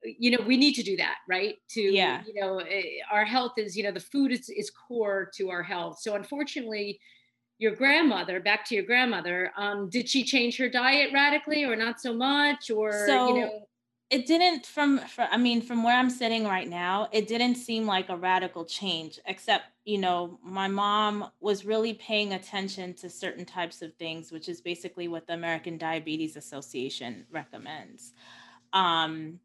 you 0.04 0.30
know 0.30 0.44
we 0.46 0.56
need 0.56 0.74
to 0.74 0.82
do 0.82 0.96
that 0.96 1.16
right? 1.28 1.56
To 1.70 1.80
Yeah. 1.80 2.22
you 2.26 2.34
know 2.40 2.58
eh, 2.58 2.82
our 3.10 3.24
health 3.24 3.52
is 3.58 3.76
you 3.76 3.82
know 3.82 3.92
the 3.92 4.00
food 4.00 4.32
is, 4.32 4.48
is 4.48 4.70
core 4.70 5.30
to 5.36 5.50
our 5.50 5.62
health. 5.62 6.00
So 6.00 6.14
unfortunately 6.14 7.00
your 7.58 7.74
grandmother 7.76 8.40
back 8.40 8.64
to 8.66 8.74
your 8.74 8.84
grandmother 8.84 9.52
um 9.56 9.88
did 9.88 10.08
she 10.08 10.24
change 10.24 10.56
her 10.58 10.68
diet 10.68 11.12
radically 11.12 11.64
or 11.64 11.76
not 11.76 12.00
so 12.00 12.12
much 12.12 12.70
or 12.70 13.06
So- 13.06 13.26
you 13.28 13.34
know? 13.42 13.50
it 14.10 14.26
didn't 14.26 14.66
from, 14.66 14.98
from 14.98 15.28
i 15.32 15.36
mean 15.36 15.62
from 15.62 15.82
where 15.82 15.96
i'm 15.96 16.10
sitting 16.10 16.44
right 16.44 16.68
now 16.68 17.08
it 17.10 17.26
didn't 17.26 17.54
seem 17.54 17.86
like 17.86 18.10
a 18.10 18.16
radical 18.16 18.64
change 18.64 19.18
except 19.26 19.64
you 19.84 19.98
know 19.98 20.38
my 20.42 20.68
mom 20.68 21.30
was 21.40 21.64
really 21.64 21.94
paying 21.94 22.34
attention 22.34 22.92
to 22.94 23.08
certain 23.08 23.44
types 23.46 23.82
of 23.82 23.94
things 23.94 24.30
which 24.30 24.48
is 24.48 24.60
basically 24.60 25.08
what 25.08 25.26
the 25.26 25.32
american 25.32 25.78
diabetes 25.78 26.36
association 26.36 27.24
recommends. 27.30 28.12
Um 28.72 29.40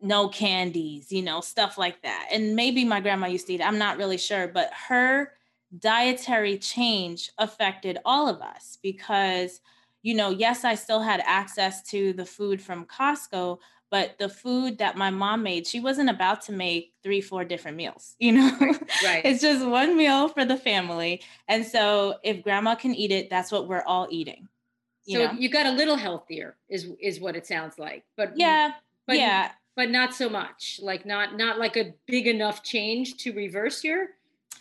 no 0.00 0.28
candies 0.28 1.10
you 1.10 1.22
know 1.22 1.40
stuff 1.40 1.76
like 1.76 2.00
that 2.02 2.28
and 2.32 2.54
maybe 2.54 2.84
my 2.84 3.00
grandma 3.00 3.26
used 3.26 3.46
to 3.46 3.54
eat 3.54 3.62
i'm 3.62 3.78
not 3.78 3.98
really 3.98 4.18
sure 4.18 4.46
but 4.46 4.70
her 4.88 5.32
dietary 5.78 6.56
change 6.56 7.30
affected 7.38 7.98
all 8.04 8.28
of 8.28 8.40
us 8.40 8.78
because 8.82 9.60
you 10.02 10.14
know, 10.14 10.30
yes, 10.30 10.64
I 10.64 10.74
still 10.74 11.00
had 11.00 11.22
access 11.26 11.82
to 11.90 12.12
the 12.12 12.24
food 12.24 12.62
from 12.62 12.86
Costco, 12.86 13.58
but 13.90 14.16
the 14.18 14.28
food 14.28 14.78
that 14.78 14.96
my 14.96 15.10
mom 15.10 15.42
made, 15.42 15.66
she 15.66 15.80
wasn't 15.80 16.10
about 16.10 16.42
to 16.42 16.52
make 16.52 16.92
three, 17.02 17.20
four 17.20 17.44
different 17.44 17.76
meals, 17.76 18.14
you 18.18 18.32
know? 18.32 18.56
right 19.04 19.22
it's 19.24 19.40
just 19.40 19.66
one 19.66 19.96
meal 19.96 20.28
for 20.28 20.44
the 20.44 20.56
family. 20.56 21.22
And 21.48 21.64
so 21.64 22.16
if 22.22 22.42
grandma 22.42 22.74
can 22.74 22.94
eat 22.94 23.10
it, 23.10 23.30
that's 23.30 23.50
what 23.50 23.68
we're 23.68 23.82
all 23.82 24.06
eating. 24.10 24.48
You 25.04 25.18
so 25.18 25.26
know? 25.26 25.32
you 25.32 25.48
got 25.48 25.66
a 25.66 25.72
little 25.72 25.96
healthier 25.96 26.56
is 26.68 26.90
is 27.00 27.18
what 27.18 27.34
it 27.34 27.46
sounds 27.46 27.78
like 27.78 28.04
but 28.14 28.32
yeah. 28.36 28.72
but 29.06 29.16
yeah. 29.16 29.52
But 29.78 29.90
not 29.90 30.12
so 30.12 30.28
much 30.28 30.80
like 30.82 31.06
not 31.06 31.36
not 31.36 31.60
like 31.60 31.76
a 31.76 31.94
big 32.06 32.26
enough 32.26 32.64
change 32.64 33.16
to 33.16 33.32
reverse 33.32 33.84
your 33.84 34.08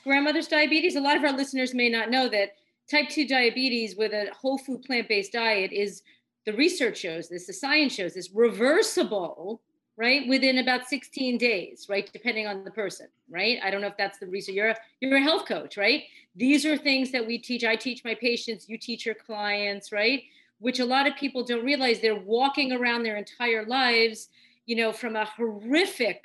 grandmother's 0.04 0.48
diabetes. 0.48 0.96
A 0.96 1.02
lot 1.02 1.18
of 1.18 1.24
our 1.24 1.36
listeners 1.36 1.74
may 1.74 1.90
not 1.90 2.12
know 2.12 2.30
that 2.30 2.52
type 2.90 3.10
2 3.10 3.28
diabetes 3.28 3.96
with 3.96 4.14
a 4.14 4.32
whole 4.32 4.60
food 4.60 4.84
plant-based 4.84 5.34
diet 5.34 5.72
is 5.74 6.04
the 6.46 6.54
research 6.54 7.00
shows 7.00 7.30
this 7.30 7.48
the 7.48 7.54
science 7.54 7.96
shows 7.96 8.14
this 8.14 8.30
reversible 8.32 9.60
right 9.98 10.28
within 10.30 10.60
about 10.60 10.88
16 10.88 11.40
days 11.40 11.88
right 11.90 12.08
depending 12.14 12.46
on 12.46 12.64
the 12.64 12.70
person 12.70 13.08
right? 13.28 13.58
I 13.64 13.72
don't 13.72 13.82
know 13.82 13.88
if 13.88 13.98
that's 13.98 14.20
the 14.20 14.28
reason 14.28 14.54
you're 14.54 14.70
a, 14.70 14.78
you're 15.02 15.18
a 15.18 15.22
health 15.22 15.48
coach 15.48 15.78
right? 15.78 16.04
These 16.36 16.64
are 16.64 16.78
things 16.78 17.12
that 17.12 17.26
we 17.26 17.40
teach 17.40 17.64
i 17.64 17.76
teach 17.76 18.04
my 18.04 18.14
patients 18.14 18.70
you 18.70 18.78
teach 18.78 19.04
your 19.08 19.16
clients 19.16 19.92
right? 19.92 20.22
Which 20.60 20.80
a 20.80 20.86
lot 20.86 21.08
of 21.08 21.16
people 21.16 21.44
don't 21.44 21.66
realize 21.66 22.02
they're 22.02 22.24
walking 22.38 22.72
around 22.72 23.02
their 23.02 23.18
entire 23.18 23.66
lives 23.66 24.30
you 24.68 24.76
know 24.76 24.92
from 24.92 25.16
a 25.16 25.26
horrific 25.26 26.22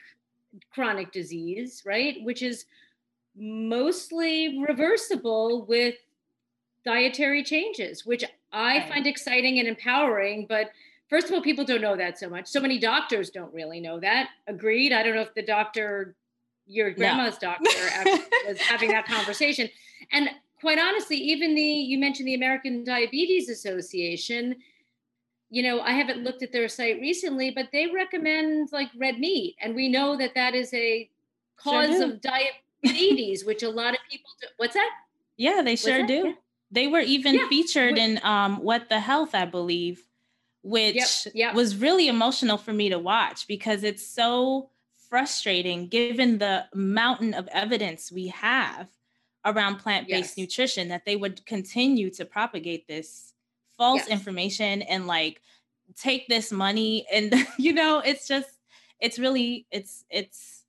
chronic 0.75 1.11
disease 1.13 1.83
right 1.87 2.17
which 2.23 2.43
is 2.43 2.67
mostly 3.37 4.59
reversible 4.67 5.65
with 5.65 5.95
dietary 6.85 7.43
changes 7.43 8.05
which 8.05 8.23
i 8.53 8.77
Right. 8.79 8.89
find 8.89 9.07
exciting 9.07 9.59
and 9.59 9.67
empowering 9.67 10.45
but 10.47 10.71
first 11.09 11.27
of 11.29 11.35
all, 11.35 11.43
people 11.43 11.63
don't 11.67 11.83
know 11.83 11.95
that 11.95 12.19
so 12.19 12.27
much. 12.31 12.47
So 12.47 12.59
many 12.59 12.79
doctors 12.79 13.29
don't 13.29 13.53
really 13.53 13.81
know 13.81 14.01
that. 14.01 14.31
Agreed. 14.47 14.95
I 14.95 15.03
don't 15.03 15.15
know 15.15 15.21
if 15.21 15.35
the 15.35 15.43
doctor, 15.43 16.15
your 16.67 16.91
grandma's 16.91 17.37
no. 17.43 17.51
doctor, 17.51 17.71
was 18.49 18.59
having 18.63 18.89
that 18.93 19.05
conversation. 19.05 19.69
And 20.11 20.31
quite 20.59 20.79
honestly, 20.79 21.19
even 21.19 21.55
the 21.55 21.61
you 21.61 21.99
mentioned 21.99 22.29
the 22.29 22.35
American 22.35 22.83
Diabetes 22.83 23.51
Association. 23.51 24.57
You 25.53 25.63
know, 25.63 25.81
I 25.81 25.93
haven't 25.93 26.25
looked 26.25 26.43
at 26.43 26.51
their 26.51 26.69
site 26.69 27.01
recently, 27.01 27.51
but 27.51 27.69
they 27.73 27.87
recommend 27.87 28.71
like 28.73 28.89
red 28.99 29.19
meat, 29.19 29.57
and 29.61 29.75
we 29.75 29.89
know 29.89 30.17
that 30.17 30.35
that 30.35 30.55
is 30.55 30.73
a 30.73 31.09
cause 31.57 31.91
sure 31.91 32.05
of 32.05 32.21
diabetes, 32.21 33.45
which 33.45 33.63
a 33.63 33.69
lot 33.69 33.93
of 33.95 34.01
people 34.11 34.31
do. 34.41 34.49
What's 34.57 34.75
that? 34.75 34.91
Yeah, 35.37 35.63
they 35.63 35.77
sure 35.77 36.07
do. 36.07 36.29
Yeah. 36.29 36.33
They 36.71 36.89
were 36.89 37.01
even 37.01 37.35
yeah. 37.35 37.49
featured 37.49 37.99
in 37.99 38.19
um, 38.25 38.57
What 38.63 38.89
the 38.89 38.99
Health, 38.99 39.35
I 39.35 39.45
believe 39.45 40.03
which 40.63 40.95
yep, 40.95 41.35
yep. 41.35 41.55
was 41.55 41.77
really 41.77 42.09
emotional 42.09 42.57
for 42.57 42.73
me 42.73 42.89
to 42.89 42.99
watch 42.99 43.47
because 43.47 43.83
it's 43.83 44.07
so 44.07 44.71
frustrating 45.09 45.89
given 45.89 46.39
the 46.39 46.65
mountain 46.75 47.35
of 47.35 47.49
evidence 47.49 48.11
we 48.11 48.29
have 48.29 48.89
around 49.45 49.77
plant-based 49.77 50.37
yes. 50.37 50.39
nutrition 50.39 50.89
that 50.89 51.05
they 51.05 51.17
would 51.17 51.45
continue 51.47 52.09
to 52.09 52.25
propagate 52.25 52.87
this 52.87 53.32
false 53.83 54.01
yes. 54.01 54.09
information 54.09 54.83
and 54.83 55.07
like 55.07 55.41
take 55.97 56.29
this 56.29 56.53
money 56.53 57.07
and 57.12 57.35
you 57.59 57.73
know 57.73 58.01
it's 58.01 58.29
just 58.29 58.59
it's 59.01 59.19
really 59.19 59.67
it's 59.71 60.05
it's 60.11 60.65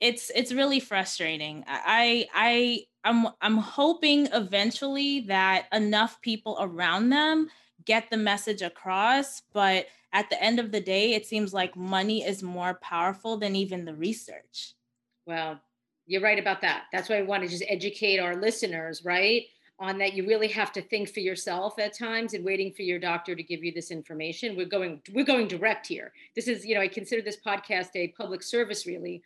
it's 0.00 0.30
it's 0.34 0.52
really 0.52 0.78
frustrating 0.78 1.64
i 1.66 2.26
i 2.34 2.80
i'm 3.04 3.26
i'm 3.40 3.56
hoping 3.56 4.28
eventually 4.32 5.20
that 5.20 5.66
enough 5.72 6.20
people 6.20 6.56
around 6.60 7.08
them 7.08 7.48
get 7.88 8.10
the 8.10 8.16
message 8.16 8.62
across. 8.62 9.42
But 9.52 9.86
at 10.12 10.30
the 10.30 10.40
end 10.42 10.60
of 10.60 10.70
the 10.70 10.80
day, 10.80 11.14
it 11.14 11.26
seems 11.26 11.52
like 11.52 11.74
money 11.74 12.24
is 12.24 12.42
more 12.42 12.74
powerful 12.74 13.38
than 13.38 13.56
even 13.56 13.84
the 13.84 13.94
research. 13.94 14.74
Well, 15.26 15.60
you're 16.06 16.22
right 16.22 16.38
about 16.38 16.60
that. 16.62 16.84
That's 16.92 17.08
why 17.08 17.16
I 17.16 17.22
want 17.22 17.42
to 17.42 17.48
just 17.48 17.64
educate 17.68 18.18
our 18.18 18.36
listeners, 18.36 19.04
right? 19.04 19.44
On 19.80 19.96
that 19.98 20.14
you 20.14 20.26
really 20.26 20.48
have 20.48 20.72
to 20.72 20.82
think 20.82 21.08
for 21.08 21.20
yourself 21.20 21.78
at 21.78 21.96
times 21.96 22.34
and 22.34 22.44
waiting 22.44 22.72
for 22.72 22.82
your 22.82 22.98
doctor 22.98 23.36
to 23.36 23.42
give 23.44 23.62
you 23.62 23.72
this 23.72 23.92
information. 23.92 24.56
We're 24.56 24.66
going 24.66 25.00
we're 25.14 25.24
going 25.24 25.46
direct 25.46 25.86
here. 25.86 26.12
This 26.34 26.48
is, 26.48 26.66
you 26.66 26.74
know, 26.74 26.80
I 26.80 26.88
consider 26.88 27.22
this 27.22 27.38
podcast 27.46 27.90
a 27.94 28.08
public 28.08 28.42
service 28.42 28.86
really 28.86 29.22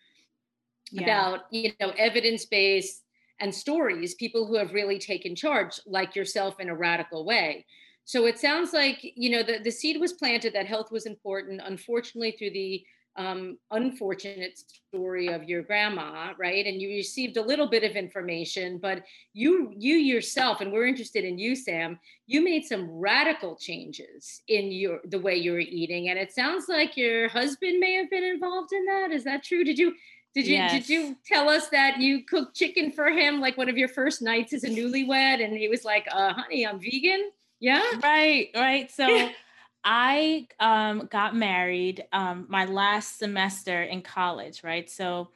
yeah. 0.90 1.04
about, 1.04 1.40
you 1.50 1.73
know, 1.80 1.94
evidence-based 1.97 3.02
and 3.40 3.54
stories, 3.54 4.14
people 4.14 4.47
who 4.47 4.56
have 4.56 4.75
really 4.75 4.99
taken 4.99 5.35
charge 5.35 5.80
like 5.87 6.14
yourself 6.14 6.61
in 6.61 6.68
a 6.68 6.75
radical 6.75 7.25
way. 7.25 7.64
So 8.04 8.26
it 8.26 8.38
sounds 8.38 8.75
like, 8.75 8.99
you 9.02 9.30
know, 9.30 9.42
the, 9.42 9.59
the 9.64 9.71
seed 9.71 9.99
was 9.99 10.12
planted 10.12 10.52
that 10.52 10.66
health 10.66 10.92
was 10.92 11.06
important. 11.06 11.62
Unfortunately, 11.64 12.32
through 12.32 12.50
the 12.50 12.85
um, 13.16 13.59
unfortunate 13.71 14.59
story 14.59 15.28
of 15.28 15.45
your 15.45 15.62
grandma, 15.62 16.33
right? 16.38 16.66
And 16.66 16.81
you 16.81 16.88
received 16.88 17.37
a 17.37 17.42
little 17.42 17.69
bit 17.69 17.85
of 17.85 17.97
information, 17.97 18.78
but 18.78 19.02
you 19.33 19.73
you 19.76 19.97
yourself, 19.97 20.61
and 20.61 20.73
we're 20.73 20.87
interested 20.87 21.25
in 21.25 21.38
you, 21.38 21.54
Sam. 21.54 21.99
You 22.26 22.42
made 22.42 22.64
some 22.64 22.88
radical 22.90 23.57
changes 23.57 24.42
in 24.49 24.73
your 24.73 25.00
the 25.04 25.19
way 25.19 25.37
you 25.37 25.52
were 25.52 25.59
eating, 25.59 26.09
and 26.09 26.19
it 26.19 26.33
sounds 26.33 26.66
like 26.69 26.97
your 26.97 27.28
husband 27.28 27.81
may 27.81 27.95
have 27.95 28.11
been 28.11 28.25
involved 28.25 28.73
in 28.73 28.85
that. 28.87 29.11
Is 29.11 29.25
that 29.25 29.42
true? 29.42 29.64
Did 29.64 29.78
you 29.78 29.95
did 30.35 30.47
you 30.47 30.54
yes. 30.54 30.73
did 30.73 30.88
you 30.88 31.16
tell 31.26 31.49
us 31.49 31.69
that 31.69 31.99
you 31.99 32.25
cooked 32.25 32.57
chicken 32.57 32.90
for 32.92 33.11
him 33.11 33.40
like 33.40 33.59
one 33.59 33.69
of 33.69 33.76
your 33.76 33.88
first 33.88 34.23
nights 34.23 34.54
as 34.54 34.64
a 34.64 34.69
newlywed, 34.69 35.45
and 35.45 35.57
he 35.57 35.69
was 35.69 35.85
like, 35.85 36.07
uh, 36.11 36.33
"Honey, 36.33 36.66
I'm 36.66 36.81
vegan." 36.81 37.31
Yeah. 37.61 37.83
Right, 38.02 38.49
right. 38.54 38.90
So 38.90 39.07
I 39.85 40.47
um, 40.61 41.09
got 41.11 41.35
married 41.35 42.05
um, 42.12 42.47
my 42.49 42.65
last 42.67 43.19
semester 43.19 43.83
in 43.83 44.03
college, 44.03 44.62
right? 44.62 44.89
So 44.89 45.31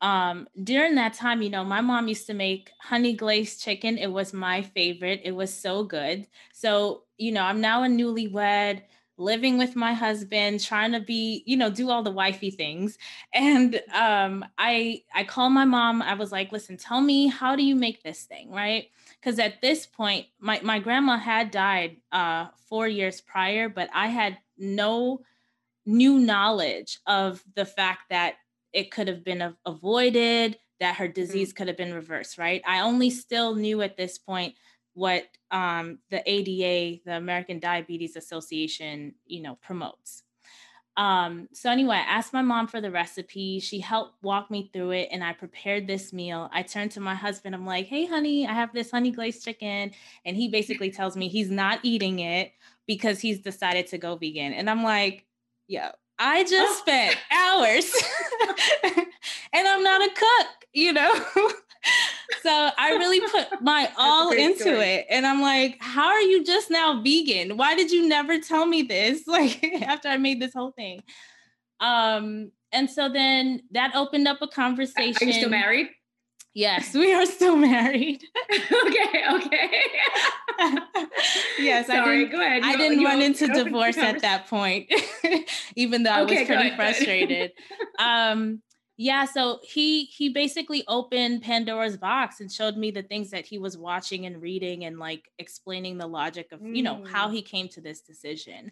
um, 0.00 0.48
during 0.62 0.96
that 0.96 1.14
time, 1.14 1.42
you 1.42 1.50
know, 1.50 1.64
my 1.64 1.80
mom 1.80 2.08
used 2.08 2.26
to 2.28 2.34
make 2.34 2.70
honey 2.80 3.14
glazed 3.14 3.62
chicken. 3.62 3.98
It 3.98 4.08
was 4.12 4.32
my 4.34 4.62
favorite. 4.62 5.22
It 5.24 5.32
was 5.32 5.52
so 5.54 5.84
good. 5.84 6.26
So, 6.52 7.04
you 7.18 7.32
know, 7.32 7.42
I'm 7.42 7.60
now 7.60 7.84
a 7.84 7.88
newlywed 7.88 8.82
living 9.16 9.58
with 9.58 9.76
my 9.76 9.92
husband 9.92 10.60
trying 10.60 10.92
to 10.92 11.00
be 11.00 11.42
you 11.46 11.56
know 11.56 11.70
do 11.70 11.90
all 11.90 12.02
the 12.02 12.10
wifey 12.10 12.50
things. 12.50 12.98
And 13.32 13.80
um 13.94 14.44
i 14.58 15.02
i 15.14 15.24
called 15.24 15.52
my 15.52 15.64
mom. 15.64 16.02
I 16.02 16.14
was 16.14 16.32
like 16.32 16.52
listen 16.52 16.76
tell 16.76 17.00
me 17.00 17.28
how 17.28 17.56
do 17.56 17.62
you 17.62 17.74
make 17.76 18.02
this 18.02 18.22
thing? 18.24 18.50
Right? 18.50 18.88
Because 19.20 19.38
at 19.38 19.60
this 19.60 19.86
point 19.86 20.26
my, 20.38 20.60
my 20.62 20.78
grandma 20.78 21.16
had 21.16 21.50
died 21.50 21.96
uh, 22.12 22.46
four 22.68 22.88
years 22.88 23.20
prior 23.20 23.68
but 23.68 23.88
i 23.94 24.08
had 24.08 24.38
no 24.58 25.20
new 25.86 26.18
knowledge 26.18 26.98
of 27.06 27.42
the 27.54 27.64
fact 27.64 28.02
that 28.10 28.34
it 28.72 28.90
could 28.90 29.08
have 29.08 29.24
been 29.24 29.54
avoided 29.64 30.58
that 30.80 30.96
her 30.96 31.06
mm-hmm. 31.06 31.12
disease 31.12 31.52
could 31.52 31.68
have 31.68 31.76
been 31.76 31.94
reversed 31.94 32.38
right? 32.38 32.62
I 32.66 32.80
only 32.80 33.10
still 33.10 33.54
knew 33.54 33.82
at 33.82 33.96
this 33.96 34.18
point 34.18 34.54
what 34.94 35.24
um, 35.50 35.98
the 36.10 36.22
ada 36.30 37.00
the 37.04 37.16
american 37.16 37.58
diabetes 37.58 38.16
association 38.16 39.14
you 39.26 39.42
know 39.42 39.56
promotes 39.62 40.24
um, 40.96 41.48
so 41.52 41.70
anyway, 41.70 41.96
I 41.96 42.00
asked 42.18 42.32
my 42.32 42.42
mom 42.42 42.68
for 42.68 42.80
the 42.80 42.90
recipe. 42.90 43.58
She 43.58 43.80
helped 43.80 44.22
walk 44.22 44.50
me 44.50 44.70
through 44.72 44.92
it 44.92 45.08
and 45.10 45.24
I 45.24 45.32
prepared 45.32 45.86
this 45.86 46.12
meal. 46.12 46.48
I 46.52 46.62
turned 46.62 46.92
to 46.92 47.00
my 47.00 47.14
husband. 47.14 47.54
I'm 47.54 47.66
like, 47.66 47.86
hey, 47.86 48.06
honey, 48.06 48.46
I 48.46 48.52
have 48.52 48.72
this 48.72 48.90
honey 48.90 49.10
glazed 49.10 49.44
chicken. 49.44 49.90
And 50.24 50.36
he 50.36 50.48
basically 50.48 50.90
tells 50.90 51.16
me 51.16 51.28
he's 51.28 51.50
not 51.50 51.80
eating 51.82 52.20
it 52.20 52.52
because 52.86 53.18
he's 53.18 53.40
decided 53.40 53.88
to 53.88 53.98
go 53.98 54.16
vegan. 54.16 54.52
And 54.52 54.70
I'm 54.70 54.84
like, 54.84 55.26
yo, 55.66 55.88
I 56.18 56.44
just 56.44 56.78
spent 56.78 57.16
hours 57.32 57.92
and 59.52 59.66
I'm 59.66 59.82
not 59.82 60.00
a 60.00 60.10
cook, 60.14 60.66
you 60.72 60.92
know? 60.92 61.24
so 62.42 62.70
I 62.78 62.90
really 62.92 63.20
put 63.20 63.60
my 63.62 63.90
all 63.98 64.32
into 64.32 64.58
story. 64.60 64.78
it. 64.78 65.06
And 65.10 65.26
I'm 65.26 65.40
like, 65.42 65.76
how 65.80 66.08
are 66.08 66.20
you 66.20 66.44
just 66.44 66.70
now 66.70 67.02
vegan? 67.02 67.56
Why 67.56 67.74
did 67.74 67.90
you 67.90 68.08
never 68.08 68.38
tell 68.40 68.66
me 68.66 68.82
this? 68.82 69.22
Like 69.34 69.62
after 69.82 70.08
I 70.08 70.16
made 70.16 70.40
this 70.40 70.52
whole 70.54 70.70
thing. 70.72 71.02
Um, 71.80 72.52
and 72.72 72.88
so 72.90 73.08
then 73.08 73.62
that 73.72 73.94
opened 73.94 74.28
up 74.28 74.42
a 74.42 74.48
conversation. 74.48 75.16
Are 75.20 75.26
you 75.26 75.32
still 75.32 75.50
married? 75.50 75.88
Yes, 76.54 76.94
we 76.94 77.12
are 77.12 77.26
still 77.26 77.56
married. 77.72 78.22
okay, 78.52 79.24
okay. 79.32 79.70
yes, 81.58 81.88
Sorry, 81.88 81.98
I 81.98 82.18
didn't, 82.20 82.30
go 82.32 82.40
ahead. 82.40 82.64
You, 82.64 82.70
I 82.70 82.76
didn't 82.76 83.04
run 83.04 83.20
into 83.22 83.48
divorce 83.48 83.96
at 83.98 84.20
that 84.22 84.46
point, 84.46 84.88
even 85.74 86.04
though 86.04 86.10
I 86.10 86.22
okay, 86.22 86.38
was 86.40 86.46
pretty 86.46 86.68
ahead, 86.68 86.76
frustrated. 86.76 87.52
um, 87.98 88.62
yeah, 88.96 89.24
so 89.24 89.58
he 89.62 90.04
he 90.04 90.28
basically 90.28 90.84
opened 90.86 91.42
Pandora's 91.42 91.96
box 91.96 92.40
and 92.40 92.50
showed 92.50 92.76
me 92.76 92.92
the 92.92 93.02
things 93.02 93.30
that 93.30 93.44
he 93.44 93.58
was 93.58 93.76
watching 93.76 94.26
and 94.26 94.40
reading 94.40 94.84
and 94.84 94.98
like 94.98 95.30
explaining 95.38 95.98
the 95.98 96.06
logic 96.06 96.52
of, 96.52 96.60
mm. 96.60 96.76
you 96.76 96.82
know, 96.82 97.04
how 97.04 97.28
he 97.28 97.42
mm. 97.42 97.46
came 97.46 97.68
to 97.70 97.80
this 97.80 98.02
decision. 98.02 98.70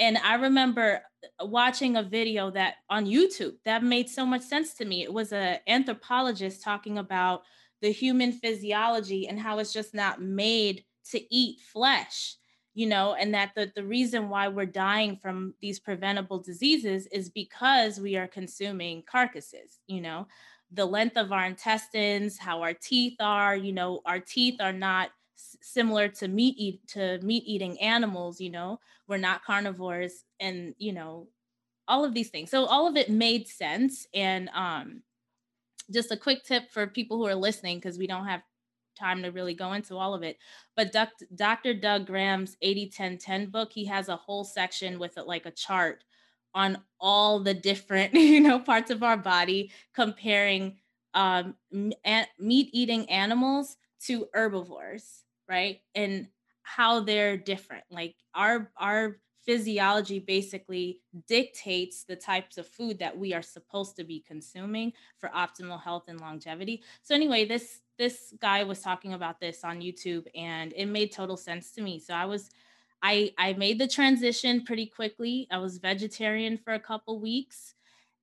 And 0.00 0.18
I 0.18 0.34
remember 0.36 1.02
uh, 1.40 1.46
watching 1.46 1.96
a 1.96 2.02
video 2.02 2.50
that 2.50 2.76
on 2.88 3.06
YouTube 3.06 3.54
that 3.64 3.84
made 3.84 4.08
so 4.08 4.26
much 4.26 4.42
sense 4.42 4.74
to 4.74 4.84
me. 4.84 5.02
It 5.02 5.12
was 5.12 5.32
an 5.32 5.58
anthropologist 5.68 6.64
talking 6.64 6.98
about 6.98 7.42
the 7.80 7.92
human 7.92 8.32
physiology 8.32 9.28
and 9.28 9.38
how 9.38 9.60
it's 9.60 9.72
just 9.72 9.94
not 9.94 10.20
made 10.20 10.84
to 11.12 11.34
eat 11.34 11.60
flesh 11.72 12.36
you 12.80 12.86
know, 12.86 13.12
and 13.20 13.34
that 13.34 13.50
the, 13.54 13.70
the 13.76 13.84
reason 13.84 14.30
why 14.30 14.48
we're 14.48 14.64
dying 14.64 15.14
from 15.22 15.52
these 15.60 15.78
preventable 15.78 16.38
diseases 16.38 17.06
is 17.08 17.28
because 17.28 18.00
we 18.00 18.16
are 18.16 18.26
consuming 18.26 19.02
carcasses, 19.02 19.80
you 19.86 20.00
know, 20.00 20.26
the 20.72 20.86
length 20.86 21.18
of 21.18 21.30
our 21.30 21.44
intestines, 21.44 22.38
how 22.38 22.62
our 22.62 22.72
teeth 22.72 23.18
are, 23.20 23.54
you 23.54 23.74
know, 23.74 24.00
our 24.06 24.18
teeth 24.18 24.62
are 24.62 24.72
not 24.72 25.10
similar 25.60 26.08
to 26.08 26.26
meat 26.28 26.54
eat 26.56 26.80
to 26.88 27.18
meat 27.22 27.42
eating 27.46 27.78
animals, 27.80 28.40
you 28.40 28.50
know, 28.50 28.80
we're 29.08 29.18
not 29.18 29.44
carnivores 29.44 30.24
and, 30.38 30.74
you 30.78 30.94
know, 30.94 31.28
all 31.86 32.02
of 32.02 32.14
these 32.14 32.30
things. 32.30 32.50
So 32.50 32.64
all 32.64 32.86
of 32.86 32.96
it 32.96 33.10
made 33.10 33.46
sense. 33.46 34.06
And 34.14 34.48
um, 34.54 35.02
just 35.92 36.12
a 36.12 36.16
quick 36.16 36.44
tip 36.44 36.70
for 36.70 36.86
people 36.86 37.18
who 37.18 37.26
are 37.26 37.34
listening, 37.34 37.76
because 37.76 37.98
we 37.98 38.06
don't 38.06 38.26
have 38.26 38.42
time 39.00 39.22
to 39.22 39.30
really 39.30 39.54
go 39.54 39.72
into 39.72 39.96
all 39.96 40.14
of 40.14 40.22
it. 40.22 40.38
But 40.76 40.92
Dr. 41.34 41.74
Doug 41.74 42.06
Graham's 42.06 42.56
80 42.62 42.88
10 42.90 43.18
10 43.18 43.46
book, 43.50 43.72
he 43.72 43.84
has 43.86 44.08
a 44.08 44.16
whole 44.16 44.44
section 44.44 44.98
with 44.98 45.18
it, 45.18 45.26
like 45.26 45.46
a 45.46 45.50
chart 45.50 46.04
on 46.54 46.78
all 47.00 47.40
the 47.40 47.54
different, 47.54 48.14
you 48.14 48.40
know, 48.40 48.58
parts 48.58 48.90
of 48.90 49.02
our 49.02 49.16
body 49.16 49.72
comparing 49.94 50.76
um, 51.14 51.54
meat 51.72 52.70
eating 52.72 53.08
animals 53.10 53.76
to 54.06 54.28
herbivores, 54.32 55.24
right? 55.48 55.80
And 55.94 56.28
how 56.62 57.00
they're 57.00 57.36
different. 57.36 57.84
Like 57.90 58.14
our 58.34 58.70
our 58.76 59.18
physiology 59.44 60.18
basically 60.18 61.00
dictates 61.26 62.04
the 62.04 62.16
types 62.16 62.58
of 62.58 62.66
food 62.66 62.98
that 62.98 63.16
we 63.16 63.32
are 63.32 63.42
supposed 63.42 63.96
to 63.96 64.04
be 64.04 64.20
consuming 64.20 64.92
for 65.18 65.28
optimal 65.30 65.82
health 65.82 66.04
and 66.08 66.20
longevity. 66.20 66.82
So 67.02 67.14
anyway, 67.14 67.44
this 67.44 67.80
this 67.98 68.32
guy 68.40 68.62
was 68.62 68.80
talking 68.80 69.12
about 69.12 69.40
this 69.40 69.62
on 69.62 69.80
YouTube 69.80 70.26
and 70.34 70.72
it 70.74 70.86
made 70.86 71.12
total 71.12 71.36
sense 71.36 71.72
to 71.72 71.82
me. 71.82 71.98
So 71.98 72.14
I 72.14 72.24
was 72.24 72.50
I 73.02 73.32
I 73.38 73.54
made 73.54 73.78
the 73.78 73.88
transition 73.88 74.64
pretty 74.64 74.86
quickly. 74.86 75.46
I 75.50 75.58
was 75.58 75.78
vegetarian 75.78 76.58
for 76.58 76.74
a 76.74 76.80
couple 76.80 77.18
weeks, 77.18 77.74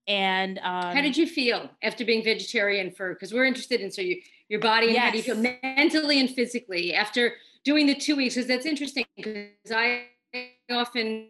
and 0.08 0.60
um, 0.60 0.96
how 0.96 1.02
did 1.02 1.18
you 1.18 1.28
feel 1.28 1.70
after 1.82 2.06
being 2.06 2.24
vegetarian 2.24 2.92
for? 2.92 3.14
Because 3.14 3.34
we're 3.34 3.46
interested 3.46 3.82
in 3.82 3.92
so 3.92 4.02
you 4.02 4.22
your 4.50 4.60
body 4.60 4.88
and 4.88 4.96
yes. 4.96 5.04
how 5.04 5.12
do 5.12 5.18
you 5.18 5.24
feel 5.24 5.60
mentally 5.76 6.20
and 6.20 6.30
physically 6.30 6.94
after 6.94 7.34
doing 7.64 7.86
the 7.86 7.96
two 7.96 8.16
weeks? 8.16 8.36
Because 8.36 8.48
that's 8.48 8.66
interesting. 8.66 9.06
Because 9.16 9.72
I 9.72 10.06
often 10.70 11.30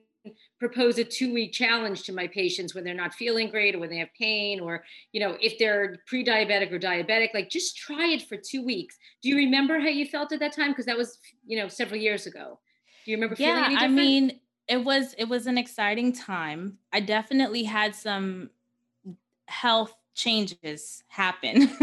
propose 0.60 0.98
a 0.98 1.04
two 1.04 1.34
week 1.34 1.54
challenge 1.54 2.04
to 2.04 2.14
my 2.14 2.28
patients 2.28 2.76
when 2.76 2.84
they're 2.84 2.94
not 2.94 3.14
feeling 3.14 3.50
great 3.50 3.76
or 3.76 3.80
when 3.80 3.90
they 3.90 3.98
have 3.98 4.10
pain 4.18 4.60
or 4.60 4.84
you 5.12 5.20
know 5.20 5.38
if 5.42 5.58
they're 5.58 5.98
pre-diabetic 6.08 6.72
or 6.72 6.80
diabetic 6.80 7.34
like 7.34 7.50
just 7.50 7.78
try 7.78 8.08
it 8.08 8.22
for 8.24 8.38
two 8.38 8.64
weeks. 8.64 8.98
Do 9.22 9.30
you 9.30 9.38
remember 9.38 9.80
how 9.80 9.88
you 9.88 10.06
felt 10.06 10.32
at 10.32 10.40
that 10.40 10.56
time? 10.56 10.72
Because 10.72 10.86
that 10.86 10.98
was 10.98 11.20
you 11.46 11.58
know 11.58 11.68
several 11.68 12.00
years 12.00 12.26
ago. 12.26 12.60
Do 13.06 13.12
you 13.12 13.18
remember 13.18 13.36
yeah 13.40 13.76
i 13.78 13.88
mean 13.88 14.40
it 14.68 14.84
was 14.84 15.16
it 15.18 15.26
was 15.26 15.48
an 15.48 15.58
exciting 15.58 16.12
time. 16.12 16.78
I 16.92 17.00
definitely 17.00 17.64
had 17.64 17.96
some 17.96 18.50
health 19.48 19.96
changes 20.14 21.04
happen. 21.08 21.70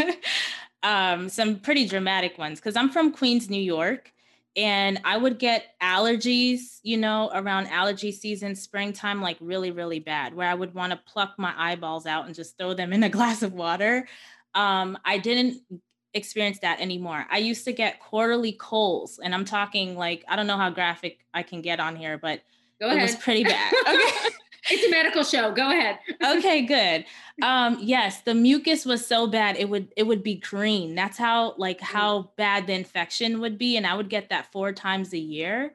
Um 0.82 1.30
some 1.30 1.60
pretty 1.60 1.88
dramatic 1.88 2.36
ones 2.36 2.60
because 2.60 2.76
i'm 2.76 2.90
from 2.90 3.10
queens 3.10 3.48
new 3.48 3.56
york 3.56 4.12
and 4.56 5.00
I 5.04 5.16
would 5.16 5.38
get 5.38 5.66
allergies, 5.82 6.78
you 6.82 6.96
know, 6.96 7.30
around 7.34 7.66
allergy 7.68 8.12
season, 8.12 8.54
springtime, 8.54 9.20
like 9.20 9.36
really, 9.40 9.70
really 9.70 9.98
bad, 9.98 10.34
where 10.34 10.48
I 10.48 10.54
would 10.54 10.74
want 10.74 10.92
to 10.92 11.00
pluck 11.12 11.34
my 11.38 11.52
eyeballs 11.56 12.06
out 12.06 12.26
and 12.26 12.34
just 12.34 12.56
throw 12.56 12.74
them 12.74 12.92
in 12.92 13.02
a 13.02 13.08
glass 13.10 13.42
of 13.42 13.52
water. 13.52 14.06
Um, 14.54 14.96
I 15.04 15.18
didn't 15.18 15.62
experience 16.14 16.60
that 16.60 16.80
anymore. 16.80 17.26
I 17.30 17.38
used 17.38 17.64
to 17.64 17.72
get 17.72 17.98
quarterly 17.98 18.52
colds, 18.52 19.18
and 19.22 19.34
I'm 19.34 19.44
talking 19.44 19.96
like 19.96 20.24
I 20.28 20.36
don't 20.36 20.46
know 20.46 20.56
how 20.56 20.70
graphic 20.70 21.24
I 21.34 21.42
can 21.42 21.60
get 21.60 21.80
on 21.80 21.96
here, 21.96 22.18
but 22.18 22.40
Go 22.80 22.90
it 22.90 23.00
was 23.00 23.16
pretty 23.16 23.44
bad. 23.44 23.72
Okay. 23.88 24.30
It's 24.70 24.84
a 24.84 24.90
medical 24.90 25.24
show. 25.24 25.52
Go 25.52 25.70
ahead. 25.70 25.98
okay, 26.24 26.62
good. 26.62 27.04
Um, 27.42 27.78
yes, 27.80 28.22
the 28.22 28.34
mucus 28.34 28.84
was 28.84 29.06
so 29.06 29.26
bad 29.26 29.56
it 29.56 29.68
would 29.68 29.92
it 29.96 30.04
would 30.04 30.22
be 30.22 30.36
green. 30.36 30.94
That's 30.94 31.18
how 31.18 31.54
like 31.56 31.80
mm. 31.80 31.84
how 31.84 32.30
bad 32.36 32.66
the 32.66 32.74
infection 32.74 33.40
would 33.40 33.58
be, 33.58 33.76
and 33.76 33.86
I 33.86 33.94
would 33.94 34.08
get 34.08 34.30
that 34.30 34.50
four 34.52 34.72
times 34.72 35.12
a 35.12 35.18
year. 35.18 35.74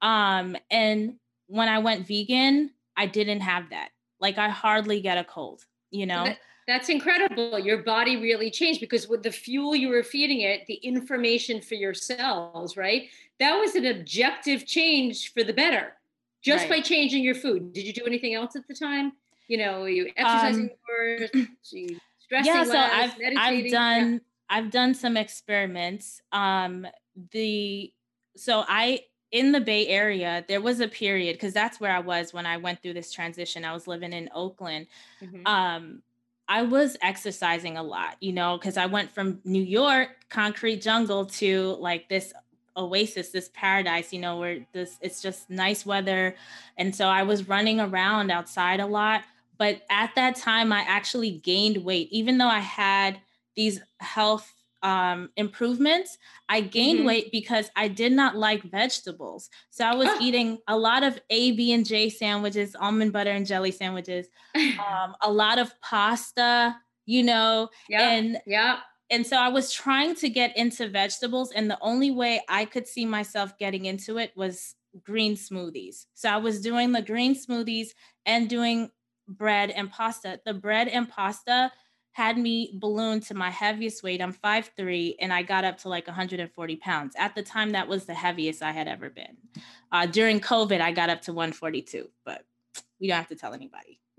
Um, 0.00 0.56
and 0.70 1.14
when 1.46 1.68
I 1.68 1.78
went 1.78 2.06
vegan, 2.06 2.70
I 2.96 3.06
didn't 3.06 3.40
have 3.40 3.70
that. 3.70 3.90
Like 4.20 4.38
I 4.38 4.48
hardly 4.48 5.00
get 5.00 5.18
a 5.18 5.24
cold. 5.24 5.64
You 5.90 6.06
know. 6.06 6.24
That, 6.24 6.38
that's 6.68 6.88
incredible. 6.88 7.58
Your 7.58 7.82
body 7.82 8.16
really 8.16 8.50
changed 8.50 8.80
because 8.80 9.08
with 9.08 9.24
the 9.24 9.32
fuel 9.32 9.74
you 9.74 9.88
were 9.88 10.04
feeding 10.04 10.42
it, 10.42 10.64
the 10.68 10.74
information 10.74 11.60
for 11.60 11.74
your 11.74 11.92
cells, 11.92 12.76
right? 12.76 13.08
That 13.40 13.58
was 13.58 13.74
an 13.74 13.84
objective 13.84 14.64
change 14.64 15.32
for 15.32 15.42
the 15.42 15.52
better 15.52 15.94
just 16.42 16.68
right. 16.68 16.70
by 16.70 16.80
changing 16.80 17.22
your 17.22 17.34
food. 17.34 17.72
Did 17.72 17.86
you 17.86 17.92
do 17.92 18.04
anything 18.06 18.34
else 18.34 18.56
at 18.56 18.66
the 18.68 18.74
time? 18.74 19.12
You 19.48 19.58
know, 19.58 19.84
you 19.84 20.10
exercising 20.16 20.64
um, 20.64 20.70
more, 20.88 21.44
you 21.70 21.96
stressing 22.18 22.54
yeah, 22.54 22.64
so 22.64 22.70
less, 22.70 22.92
I've, 22.92 23.36
I've 23.36 23.70
done 23.70 24.12
yeah. 24.12 24.18
I've 24.48 24.70
done 24.70 24.94
some 24.94 25.16
experiments. 25.16 26.20
Um, 26.32 26.86
the 27.32 27.92
so 28.36 28.64
I 28.66 29.00
in 29.30 29.52
the 29.52 29.60
Bay 29.60 29.88
Area, 29.88 30.44
there 30.46 30.60
was 30.60 30.80
a 30.80 30.88
period 30.88 31.34
because 31.34 31.54
that's 31.54 31.80
where 31.80 31.90
I 31.90 32.00
was 32.00 32.34
when 32.34 32.44
I 32.44 32.58
went 32.58 32.82
through 32.82 32.94
this 32.94 33.12
transition. 33.12 33.64
I 33.64 33.72
was 33.72 33.86
living 33.86 34.12
in 34.12 34.28
Oakland. 34.34 34.86
Mm-hmm. 35.22 35.46
Um, 35.46 36.02
I 36.48 36.62
was 36.62 36.98
exercising 37.00 37.78
a 37.78 37.82
lot, 37.82 38.16
you 38.20 38.32
know, 38.32 38.58
because 38.58 38.76
I 38.76 38.86
went 38.86 39.10
from 39.10 39.40
New 39.44 39.62
York, 39.62 40.10
concrete 40.28 40.82
jungle, 40.82 41.24
to 41.26 41.76
like 41.80 42.10
this 42.10 42.34
oasis 42.76 43.30
this 43.30 43.50
paradise 43.54 44.12
you 44.12 44.20
know 44.20 44.38
where 44.38 44.66
this 44.72 44.98
it's 45.00 45.20
just 45.20 45.50
nice 45.50 45.84
weather. 45.84 46.34
And 46.76 46.94
so 46.94 47.06
i 47.06 47.22
was 47.22 47.48
running 47.48 47.80
around 47.80 48.30
outside 48.30 48.80
a 48.80 48.86
lot 48.86 49.22
but 49.58 49.82
at 49.90 50.14
that 50.14 50.36
time 50.36 50.72
i 50.72 50.80
actually 50.82 51.30
gained 51.30 51.84
weight. 51.84 52.08
Even 52.10 52.38
though 52.38 52.48
i 52.48 52.60
had 52.60 53.20
these 53.56 53.80
health 54.00 54.52
um, 54.82 55.30
improvements 55.36 56.18
i 56.48 56.60
gained 56.60 57.00
mm-hmm. 57.00 57.08
weight 57.08 57.32
because 57.32 57.70
i 57.76 57.86
did 57.86 58.12
not 58.12 58.36
like 58.36 58.62
vegetables. 58.64 59.48
So 59.70 59.84
i 59.84 59.94
was 59.94 60.08
eating 60.20 60.58
a 60.66 60.76
lot 60.76 61.02
of 61.02 61.20
a 61.30 61.52
b 61.52 61.72
and 61.72 61.86
j 61.86 62.08
sandwiches 62.08 62.74
almond 62.74 63.12
butter 63.12 63.30
and 63.30 63.46
jelly 63.46 63.70
sandwiches 63.70 64.26
um, 64.56 65.14
a 65.20 65.30
lot 65.30 65.58
of 65.58 65.72
pasta 65.80 66.76
you 67.06 67.22
know 67.22 67.68
yeah 67.88 68.10
and 68.10 68.40
yeah 68.46 68.78
and 69.12 69.26
so 69.26 69.36
I 69.36 69.48
was 69.48 69.70
trying 69.70 70.14
to 70.16 70.30
get 70.30 70.56
into 70.56 70.88
vegetables, 70.88 71.52
and 71.52 71.70
the 71.70 71.78
only 71.82 72.10
way 72.10 72.40
I 72.48 72.64
could 72.64 72.88
see 72.88 73.04
myself 73.04 73.56
getting 73.58 73.84
into 73.84 74.16
it 74.16 74.32
was 74.34 74.74
green 75.04 75.36
smoothies. 75.36 76.06
So 76.14 76.30
I 76.30 76.38
was 76.38 76.62
doing 76.62 76.92
the 76.92 77.02
green 77.02 77.34
smoothies 77.34 77.88
and 78.24 78.48
doing 78.48 78.90
bread 79.28 79.70
and 79.70 79.90
pasta. 79.90 80.40
The 80.44 80.54
bread 80.54 80.88
and 80.88 81.08
pasta 81.08 81.70
had 82.12 82.36
me 82.36 82.76
ballooned 82.80 83.22
to 83.24 83.34
my 83.34 83.50
heaviest 83.50 84.02
weight. 84.02 84.20
I'm 84.20 84.34
5'3 84.34 85.16
and 85.20 85.32
I 85.32 85.42
got 85.42 85.64
up 85.64 85.78
to 85.78 85.88
like 85.88 86.06
140 86.06 86.76
pounds. 86.76 87.14
At 87.18 87.34
the 87.34 87.42
time, 87.42 87.72
that 87.72 87.88
was 87.88 88.04
the 88.04 88.14
heaviest 88.14 88.62
I 88.62 88.72
had 88.72 88.88
ever 88.88 89.08
been. 89.08 89.36
Uh, 89.90 90.06
during 90.06 90.40
COVID, 90.40 90.80
I 90.80 90.92
got 90.92 91.10
up 91.10 91.22
to 91.22 91.32
142, 91.32 92.08
but 92.24 92.44
we 93.00 93.08
don't 93.08 93.16
have 93.16 93.28
to 93.28 93.36
tell 93.36 93.54
anybody. 93.54 94.01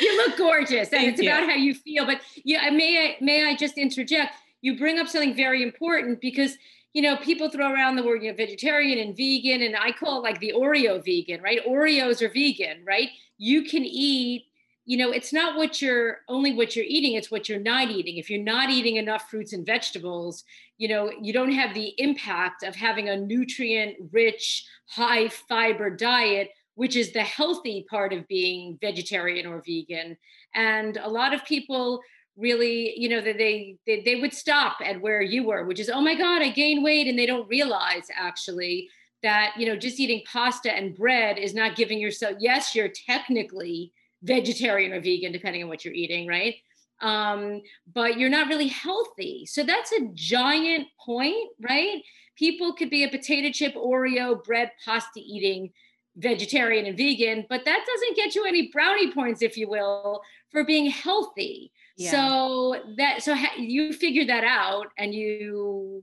you 0.00 0.16
look 0.16 0.36
gorgeous, 0.36 0.88
and 0.88 0.90
Thank 0.90 1.12
it's 1.12 1.22
you. 1.22 1.30
about 1.30 1.48
how 1.48 1.54
you 1.54 1.74
feel. 1.74 2.06
But 2.06 2.20
yeah, 2.44 2.70
may 2.70 3.16
I 3.20 3.24
may 3.24 3.44
I 3.44 3.56
just 3.56 3.78
interject? 3.78 4.34
You 4.60 4.78
bring 4.78 4.98
up 4.98 5.08
something 5.08 5.34
very 5.34 5.62
important 5.62 6.20
because 6.20 6.56
you 6.92 7.02
know 7.02 7.16
people 7.16 7.48
throw 7.50 7.72
around 7.72 7.96
the 7.96 8.02
word 8.02 8.22
you 8.22 8.30
know 8.30 8.36
vegetarian 8.36 8.98
and 8.98 9.16
vegan, 9.16 9.62
and 9.62 9.76
I 9.76 9.92
call 9.92 10.18
it 10.18 10.22
like 10.22 10.40
the 10.40 10.52
Oreo 10.56 11.04
vegan, 11.04 11.42
right? 11.42 11.64
Oreos 11.66 12.22
are 12.22 12.28
vegan, 12.28 12.84
right? 12.84 13.08
You 13.38 13.64
can 13.64 13.84
eat 13.84 14.46
you 14.90 14.96
know 14.96 15.10
it's 15.10 15.32
not 15.32 15.56
what 15.56 15.80
you're 15.80 16.18
only 16.28 16.52
what 16.52 16.74
you're 16.74 16.92
eating 16.96 17.14
it's 17.14 17.30
what 17.30 17.48
you're 17.48 17.60
not 17.60 17.90
eating 17.90 18.16
if 18.16 18.28
you're 18.28 18.42
not 18.42 18.70
eating 18.70 18.96
enough 18.96 19.30
fruits 19.30 19.52
and 19.52 19.64
vegetables 19.64 20.44
you 20.78 20.88
know 20.88 21.12
you 21.20 21.32
don't 21.32 21.52
have 21.52 21.74
the 21.74 21.94
impact 21.98 22.62
of 22.62 22.74
having 22.74 23.08
a 23.08 23.16
nutrient 23.16 23.96
rich 24.10 24.66
high 24.88 25.28
fiber 25.28 25.90
diet 25.90 26.50
which 26.80 26.96
is 26.96 27.12
the 27.12 27.22
healthy 27.22 27.84
part 27.90 28.10
of 28.14 28.26
being 28.26 28.78
vegetarian 28.80 29.46
or 29.46 29.62
vegan. 29.66 30.16
And 30.54 30.96
a 30.96 31.10
lot 31.10 31.34
of 31.34 31.44
people 31.44 32.00
really, 32.38 32.98
you 32.98 33.06
know, 33.06 33.20
that 33.20 33.36
they, 33.36 33.76
they 33.86 34.00
they 34.02 34.16
would 34.16 34.32
stop 34.32 34.78
at 34.82 34.98
where 34.98 35.20
you 35.20 35.44
were, 35.44 35.66
which 35.66 35.78
is, 35.78 35.90
oh 35.90 36.00
my 36.00 36.14
God, 36.14 36.40
I 36.40 36.48
gained 36.48 36.82
weight, 36.82 37.06
and 37.06 37.18
they 37.18 37.26
don't 37.26 37.46
realize 37.48 38.06
actually 38.16 38.88
that 39.22 39.52
you 39.58 39.66
know 39.66 39.76
just 39.76 40.00
eating 40.00 40.22
pasta 40.24 40.74
and 40.74 40.96
bread 40.96 41.36
is 41.36 41.52
not 41.52 41.76
giving 41.76 41.98
yourself. 41.98 42.36
Yes, 42.40 42.74
you're 42.74 42.88
technically 42.88 43.92
vegetarian 44.22 44.92
or 44.92 45.00
vegan 45.00 45.32
depending 45.32 45.62
on 45.62 45.68
what 45.68 45.84
you're 45.84 45.94
eating, 45.94 46.26
right? 46.26 46.54
Um, 47.00 47.62
but 47.92 48.18
you're 48.18 48.30
not 48.30 48.48
really 48.48 48.68
healthy. 48.68 49.46
So 49.46 49.62
that's 49.62 49.92
a 49.92 50.08
giant 50.12 50.88
point, 51.04 51.50
right? 51.60 52.02
People 52.36 52.74
could 52.74 52.90
be 52.90 53.04
a 53.04 53.08
potato 53.08 53.50
chip, 53.50 53.74
Oreo, 53.74 54.42
bread, 54.44 54.70
pasta 54.84 55.20
eating 55.20 55.72
vegetarian 56.16 56.86
and 56.86 56.96
vegan, 56.96 57.46
but 57.48 57.64
that 57.64 57.84
doesn't 57.86 58.16
get 58.16 58.34
you 58.34 58.44
any 58.44 58.70
brownie 58.72 59.12
points, 59.12 59.42
if 59.42 59.56
you 59.56 59.68
will, 59.68 60.22
for 60.50 60.64
being 60.64 60.90
healthy. 60.90 61.72
Yeah. 61.96 62.10
So 62.10 62.82
that 62.96 63.22
so 63.22 63.34
ha- 63.34 63.54
you 63.58 63.92
figured 63.92 64.28
that 64.28 64.44
out, 64.44 64.88
and 64.98 65.14
you 65.14 66.02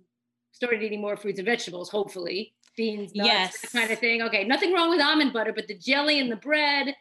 started 0.52 0.82
eating 0.84 1.02
more 1.02 1.18
fruits 1.18 1.40
and 1.40 1.46
vegetables. 1.46 1.90
Hopefully, 1.90 2.54
beans, 2.76 3.14
nuts, 3.16 3.28
yes. 3.28 3.72
kind 3.72 3.92
of 3.92 4.00
thing. 4.00 4.22
Okay, 4.24 4.44
nothing 4.44 4.74
wrong 4.74 4.90
with 4.90 5.02
almond 5.02 5.34
butter, 5.34 5.54
but 5.54 5.68
the 5.68 5.78
jelly 5.78 6.20
and 6.20 6.32
the 6.32 6.38
bread. 6.38 6.96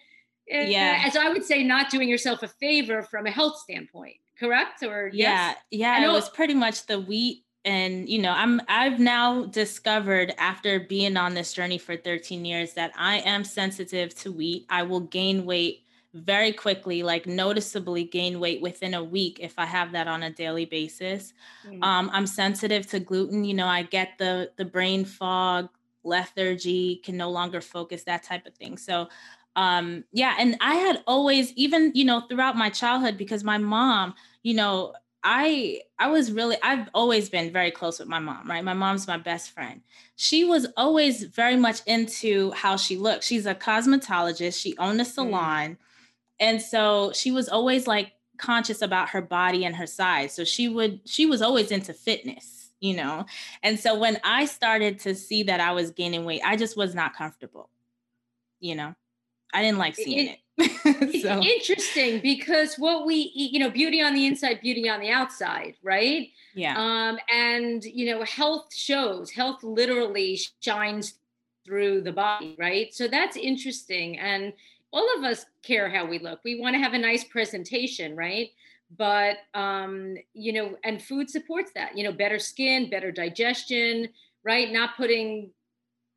Eh, 0.49 0.69
yeah, 0.69 1.03
as 1.05 1.17
I 1.17 1.29
would 1.29 1.45
say, 1.45 1.63
not 1.63 1.91
doing 1.91 2.09
yourself 2.09 2.43
a 2.43 2.49
favor 2.49 3.03
from 3.03 3.27
a 3.27 3.31
health 3.31 3.59
standpoint. 3.59 4.17
Correct? 4.39 4.83
Or 4.83 5.11
yeah, 5.13 5.49
yes? 5.49 5.57
yeah, 5.71 6.05
it 6.05 6.13
was 6.13 6.29
pretty 6.29 6.55
much 6.55 6.87
the 6.87 7.01
wheat 7.01 7.47
and 7.67 8.09
you 8.09 8.19
know 8.21 8.31
i'm 8.31 8.63
i've 8.69 9.01
now 9.01 9.45
discovered 9.47 10.33
after 10.39 10.81
being 10.81 11.17
on 11.17 11.35
this 11.35 11.53
journey 11.53 11.77
for 11.77 11.97
13 11.97 12.45
years 12.45 12.73
that 12.75 12.93
i 12.97 13.19
am 13.19 13.45
sensitive 13.45 14.15
to 14.15 14.33
wheat 14.33 14.65
i 14.71 14.83
will 14.83 15.01
gain 15.01 15.45
weight 15.45 15.83
very 16.15 16.53
quickly 16.53 17.03
like 17.03 17.27
noticeably 17.27 18.05
gain 18.05 18.41
weight 18.41 18.63
within 18.63 18.95
a 18.95 19.03
week 19.03 19.39
if 19.41 19.59
i 19.59 19.67
have 19.67 19.93
that 19.93 20.07
on 20.07 20.23
a 20.23 20.31
daily 20.31 20.65
basis 20.65 21.35
mm-hmm. 21.67 21.83
um, 21.83 22.09
i'm 22.13 22.27
sensitive 22.27 22.87
to 22.87 23.01
gluten 23.01 23.45
you 23.45 23.53
know 23.53 23.67
i 23.67 23.83
get 23.83 24.17
the 24.19 24.51
the 24.57 24.65
brain 24.65 25.05
fog 25.05 25.69
lethargy 26.05 26.97
can 27.05 27.17
no 27.17 27.31
longer 27.31 27.61
focus 27.61 28.05
that 28.05 28.23
type 28.23 28.47
of 28.47 28.55
thing 28.55 28.79
so 28.79 29.09
um 29.57 30.05
yeah 30.13 30.35
and 30.39 30.57
i 30.61 30.75
had 30.77 31.03
always 31.07 31.53
even 31.55 31.91
you 31.95 32.05
know 32.05 32.21
throughout 32.29 32.57
my 32.57 32.71
childhood 32.71 33.19
because 33.19 33.43
my 33.43 33.59
mom 33.59 34.15
you 34.43 34.55
know 34.55 34.95
I 35.29 35.81
I 35.99 36.07
was 36.07 36.31
really 36.31 36.57
I've 36.63 36.89
always 36.95 37.29
been 37.29 37.53
very 37.53 37.73
close 37.73 37.99
with 37.99 38.07
my 38.07 38.21
mom, 38.21 38.49
right? 38.49 38.63
My 38.63 38.75
mom's 38.75 39.09
my 39.09 39.17
best 39.17 39.51
friend. 39.51 39.81
She 40.15 40.45
was 40.45 40.69
always 40.77 41.25
very 41.25 41.57
much 41.57 41.81
into 41.85 42.53
how 42.53 42.77
she 42.77 42.97
looked. 42.97 43.25
She's 43.25 43.45
a 43.45 43.55
cosmetologist. 43.55 44.61
She 44.61 44.79
owned 44.79 45.01
a 45.01 45.05
mm. 45.05 45.07
salon. 45.09 45.71
Mm. 45.71 45.77
And 46.39 46.63
so 46.63 47.11
she 47.13 47.33
was 47.33 47.49
always 47.49 47.89
like 47.89 48.13
conscious 48.39 48.83
about 48.83 49.09
her 49.09 49.21
body 49.21 49.65
and 49.65 49.75
her 49.75 49.87
size. 49.87 50.33
So 50.33 50.45
she 50.45 50.69
would 50.69 51.01
she 51.07 51.27
was 51.27 51.43
always 51.43 51.73
into 51.73 51.93
fitness. 51.93 52.71
you 52.81 52.95
know? 52.95 53.27
And 53.63 53.81
so 53.81 53.99
when 53.99 54.19
I 54.23 54.45
started 54.45 55.01
to 55.01 55.15
see 55.15 55.43
that 55.45 55.61
I 55.61 55.73
was 55.73 55.91
gaining 55.91 56.25
weight, 56.25 56.43
I 56.45 56.57
just 56.57 56.77
was 56.77 56.95
not 56.95 57.17
comfortable, 57.17 57.69
you 58.61 58.75
know? 58.75 58.95
I 59.53 59.63
didn't 59.63 59.79
like 59.79 59.97
seeing 59.97 60.29
it. 60.29 60.39
it. 60.39 60.41
so. 61.23 61.41
Interesting 61.41 62.21
because 62.21 62.77
what 62.77 63.07
we 63.07 63.15
eat, 63.15 63.53
you 63.53 63.59
know, 63.59 63.71
beauty 63.71 64.01
on 64.01 64.15
the 64.15 64.27
inside, 64.27 64.61
beauty 64.61 64.89
on 64.89 65.01
the 65.01 65.11
outside, 65.11 65.75
right? 65.83 66.29
Yeah. 66.55 66.75
Um, 66.77 67.19
and 67.33 67.85
you 67.85 68.07
know, 68.07 68.25
health 68.25 68.75
shows, 68.75 69.31
health 69.31 69.63
literally 69.63 70.41
shines 70.61 71.15
through 71.65 72.01
the 72.03 72.13
body, 72.13 72.57
right? 72.59 72.95
So 72.95 73.09
that's 73.09 73.37
interesting. 73.37 74.19
And 74.19 74.53
all 74.93 75.09
of 75.19 75.25
us 75.25 75.45
care 75.63 75.91
how 75.91 76.07
we 76.07 76.19
look. 76.19 76.41
We 76.45 76.61
want 76.61 76.75
to 76.75 76.81
have 76.81 76.95
a 76.95 76.99
nice 76.99 77.25
presentation, 77.25 78.17
right? 78.17 78.51
But 78.97 79.39
um, 79.53 80.17
you 80.33 80.53
know, 80.53 80.77
and 80.85 81.03
food 81.03 81.29
supports 81.29 81.73
that. 81.75 81.97
You 81.99 82.05
know, 82.05 82.13
better 82.13 82.39
skin, 82.39 82.89
better 82.89 83.11
digestion, 83.11 84.09
right? 84.45 84.73
Not 84.73 84.97
putting 84.97 85.51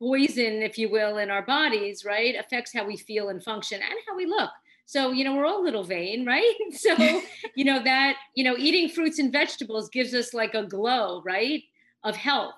poison, 0.00 0.62
if 0.62 0.78
you 0.78 0.90
will, 0.90 1.18
in 1.18 1.30
our 1.30 1.42
bodies, 1.42 2.04
right? 2.04 2.34
Affects 2.34 2.72
how 2.72 2.86
we 2.86 2.96
feel 2.96 3.28
and 3.28 3.42
function 3.42 3.80
and 3.82 3.94
how 4.08 4.16
we 4.16 4.26
look. 4.26 4.50
So, 4.86 5.12
you 5.12 5.22
know, 5.22 5.36
we're 5.36 5.46
all 5.46 5.62
a 5.62 5.64
little 5.64 5.84
vain, 5.84 6.26
right? 6.26 6.54
So, 6.72 6.96
you 7.54 7.64
know, 7.64 7.82
that, 7.84 8.16
you 8.34 8.42
know, 8.42 8.56
eating 8.58 8.88
fruits 8.88 9.18
and 9.18 9.30
vegetables 9.30 9.88
gives 9.90 10.14
us 10.14 10.34
like 10.34 10.54
a 10.54 10.64
glow, 10.64 11.22
right? 11.24 11.62
Of 12.02 12.16
health. 12.16 12.54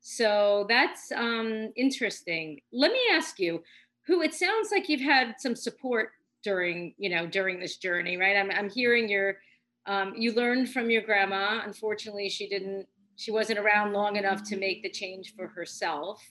So 0.00 0.66
that's 0.68 1.10
um, 1.12 1.72
interesting. 1.76 2.60
Let 2.72 2.92
me 2.92 3.00
ask 3.12 3.38
you, 3.40 3.62
who 4.06 4.22
it 4.22 4.34
sounds 4.34 4.70
like 4.70 4.88
you've 4.88 5.00
had 5.00 5.34
some 5.38 5.56
support 5.56 6.12
during, 6.42 6.94
you 6.96 7.10
know, 7.10 7.26
during 7.26 7.58
this 7.58 7.76
journey, 7.76 8.16
right? 8.16 8.36
I'm, 8.36 8.50
I'm 8.50 8.70
hearing 8.70 9.08
your, 9.08 9.38
um, 9.86 10.14
you 10.16 10.32
learned 10.32 10.70
from 10.70 10.90
your 10.90 11.02
grandma. 11.02 11.60
Unfortunately, 11.64 12.28
she 12.28 12.48
didn't, 12.48 12.86
she 13.16 13.32
wasn't 13.32 13.58
around 13.58 13.92
long 13.92 14.16
enough 14.16 14.44
to 14.44 14.56
make 14.56 14.82
the 14.82 14.90
change 14.90 15.34
for 15.34 15.48
herself. 15.48 16.22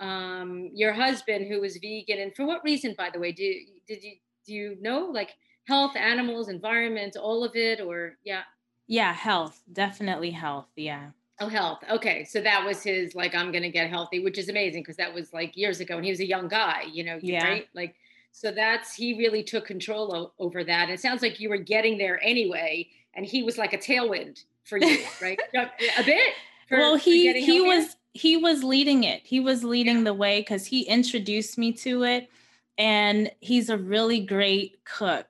Um, 0.00 0.70
your 0.74 0.92
husband, 0.92 1.46
who 1.46 1.60
was 1.60 1.76
vegan, 1.76 2.20
and 2.20 2.34
for 2.34 2.44
what 2.44 2.64
reason, 2.64 2.94
by 2.96 3.10
the 3.10 3.18
way, 3.18 3.32
do 3.32 3.54
did 3.86 4.02
you 4.02 4.12
do 4.46 4.52
you 4.52 4.76
know 4.80 5.08
like 5.12 5.30
health, 5.66 5.96
animals, 5.96 6.48
environment, 6.48 7.16
all 7.16 7.44
of 7.44 7.54
it, 7.54 7.80
or 7.80 8.16
yeah? 8.24 8.42
Yeah, 8.86 9.12
health, 9.12 9.62
definitely 9.72 10.30
health. 10.30 10.66
Yeah. 10.76 11.10
Oh, 11.40 11.48
health. 11.48 11.78
Okay. 11.90 12.24
So 12.24 12.40
that 12.42 12.64
was 12.64 12.82
his, 12.82 13.14
like, 13.14 13.34
I'm 13.34 13.50
going 13.50 13.62
to 13.62 13.70
get 13.70 13.90
healthy, 13.90 14.20
which 14.20 14.38
is 14.38 14.48
amazing 14.48 14.82
because 14.82 14.96
that 14.96 15.12
was 15.12 15.32
like 15.32 15.56
years 15.56 15.80
ago 15.80 15.96
and 15.96 16.04
he 16.04 16.10
was 16.10 16.20
a 16.20 16.26
young 16.26 16.46
guy, 16.46 16.84
you 16.92 17.02
know, 17.02 17.18
yeah. 17.20 17.44
right? 17.44 17.68
Like, 17.74 17.96
so 18.30 18.52
that's, 18.52 18.94
he 18.94 19.18
really 19.18 19.42
took 19.42 19.66
control 19.66 20.14
o- 20.14 20.32
over 20.38 20.62
that. 20.62 20.90
It 20.90 21.00
sounds 21.00 21.22
like 21.22 21.40
you 21.40 21.48
were 21.48 21.56
getting 21.56 21.98
there 21.98 22.22
anyway. 22.22 22.88
And 23.14 23.26
he 23.26 23.42
was 23.42 23.58
like 23.58 23.72
a 23.72 23.78
tailwind 23.78 24.44
for 24.64 24.78
you, 24.78 25.04
right? 25.22 25.38
a 25.54 26.04
bit. 26.04 26.34
For, 26.68 26.78
well, 26.78 26.96
he, 26.96 27.32
he 27.40 27.60
was, 27.60 27.96
he 28.14 28.36
was 28.36 28.62
leading 28.64 29.04
it. 29.04 29.22
He 29.24 29.40
was 29.40 29.64
leading 29.64 29.98
yeah. 29.98 30.04
the 30.04 30.14
way 30.14 30.40
because 30.40 30.64
he 30.64 30.82
introduced 30.82 31.58
me 31.58 31.72
to 31.74 32.04
it. 32.04 32.30
And 32.78 33.30
he's 33.40 33.68
a 33.68 33.78
really 33.78 34.20
great 34.20 34.84
cook. 34.84 35.26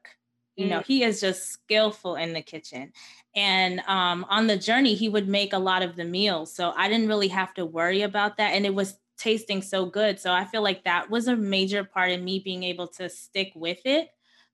You 0.57 0.67
mm. 0.67 0.71
know, 0.71 0.81
he 0.81 1.03
is 1.03 1.21
just 1.21 1.51
skillful 1.51 2.17
in 2.17 2.35
the 2.35 2.43
kitchen. 2.43 2.93
And 3.35 3.81
um, 3.81 4.25
on 4.29 4.47
the 4.47 4.57
journey, 4.57 4.95
he 4.95 5.09
would 5.09 5.29
make 5.29 5.53
a 5.53 5.59
lot 5.59 5.83
of 5.83 5.97
the 5.97 6.05
meals. 6.05 6.55
So 6.55 6.73
I 6.77 6.89
didn't 6.89 7.09
really 7.09 7.29
have 7.29 7.53
to 7.55 7.67
worry 7.67 8.03
about 8.03 8.37
that. 8.37 8.53
And 8.53 8.65
it 8.65 8.75
was 8.75 8.99
tasting 9.19 9.63
so 9.63 9.87
good. 9.87 10.21
So 10.21 10.33
I 10.33 10.45
feel 10.45 10.63
like 10.63 10.85
that 10.85 11.11
was 11.11 11.27
a 11.27 11.37
major 11.37 11.85
part 11.85 12.11
in 12.11 12.25
me 12.25 12.39
being 12.39 12.63
able 12.63 12.87
to 12.89 13.09
stick 13.09 13.53
with 13.55 13.81
it. 13.85 14.11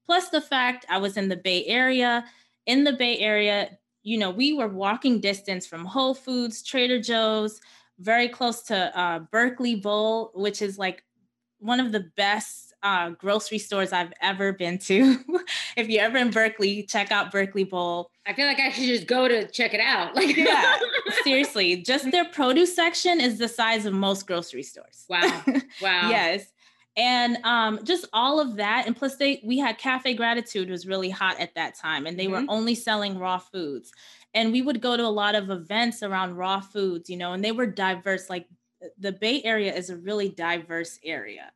Plus 0.06 0.28
the 0.28 0.40
fact 0.40 0.86
I 0.88 0.98
was 0.98 1.16
in 1.16 1.28
the 1.28 1.36
Bay 1.36 1.66
Area. 1.66 2.24
In 2.66 2.84
the 2.84 2.92
Bay 2.92 3.18
Area, 3.18 3.76
you 4.02 4.18
know, 4.18 4.30
we 4.30 4.52
were 4.52 4.68
walking 4.68 5.20
distance 5.20 5.66
from 5.66 5.84
Whole 5.84 6.14
Foods, 6.14 6.62
Trader 6.62 7.00
Joe's, 7.00 7.60
very 8.00 8.28
close 8.28 8.62
to 8.62 8.98
uh, 8.98 9.20
Berkeley 9.30 9.76
Bowl, 9.76 10.32
which 10.34 10.62
is 10.62 10.78
like 10.78 11.04
one 11.58 11.78
of 11.78 11.92
the 11.92 12.10
best 12.16 12.72
uh, 12.82 13.10
grocery 13.10 13.58
stores 13.58 13.92
I've 13.92 14.12
ever 14.22 14.52
been 14.52 14.78
to. 14.78 15.18
if 15.76 15.88
you're 15.88 16.02
ever 16.02 16.16
in 16.16 16.30
Berkeley, 16.30 16.82
check 16.84 17.12
out 17.12 17.30
Berkeley 17.30 17.64
Bowl. 17.64 18.10
I 18.26 18.32
feel 18.32 18.46
like 18.46 18.58
I 18.58 18.70
should 18.70 18.86
just 18.86 19.06
go 19.06 19.28
to 19.28 19.46
check 19.48 19.74
it 19.74 19.80
out. 19.80 20.14
Like, 20.14 20.36
yeah, 20.36 20.78
seriously, 21.22 21.76
just 21.76 22.10
their 22.10 22.24
produce 22.24 22.74
section 22.74 23.20
is 23.20 23.38
the 23.38 23.48
size 23.48 23.84
of 23.86 23.92
most 23.92 24.26
grocery 24.26 24.62
stores. 24.62 25.04
Wow, 25.08 25.42
wow. 25.82 26.08
yes, 26.10 26.46
and 26.96 27.36
um, 27.44 27.84
just 27.84 28.06
all 28.12 28.40
of 28.40 28.56
that, 28.56 28.86
and 28.86 28.96
plus 28.96 29.16
they 29.16 29.42
we 29.44 29.58
had 29.58 29.78
Cafe 29.78 30.14
Gratitude 30.14 30.70
was 30.70 30.86
really 30.86 31.10
hot 31.10 31.38
at 31.38 31.54
that 31.54 31.74
time, 31.76 32.06
and 32.06 32.18
they 32.18 32.26
mm-hmm. 32.26 32.46
were 32.46 32.52
only 32.52 32.74
selling 32.74 33.18
raw 33.18 33.38
foods. 33.38 33.92
And 34.34 34.52
we 34.52 34.62
would 34.62 34.80
go 34.80 34.96
to 34.96 35.04
a 35.04 35.08
lot 35.08 35.34
of 35.34 35.50
events 35.50 36.02
around 36.02 36.36
raw 36.36 36.60
foods, 36.60 37.10
you 37.10 37.16
know, 37.16 37.32
and 37.32 37.44
they 37.44 37.52
were 37.52 37.66
diverse. 37.66 38.30
Like 38.30 38.46
the 38.98 39.12
Bay 39.12 39.42
Area 39.42 39.74
is 39.74 39.90
a 39.90 39.96
really 39.96 40.28
diverse 40.28 40.98
area. 41.04 41.52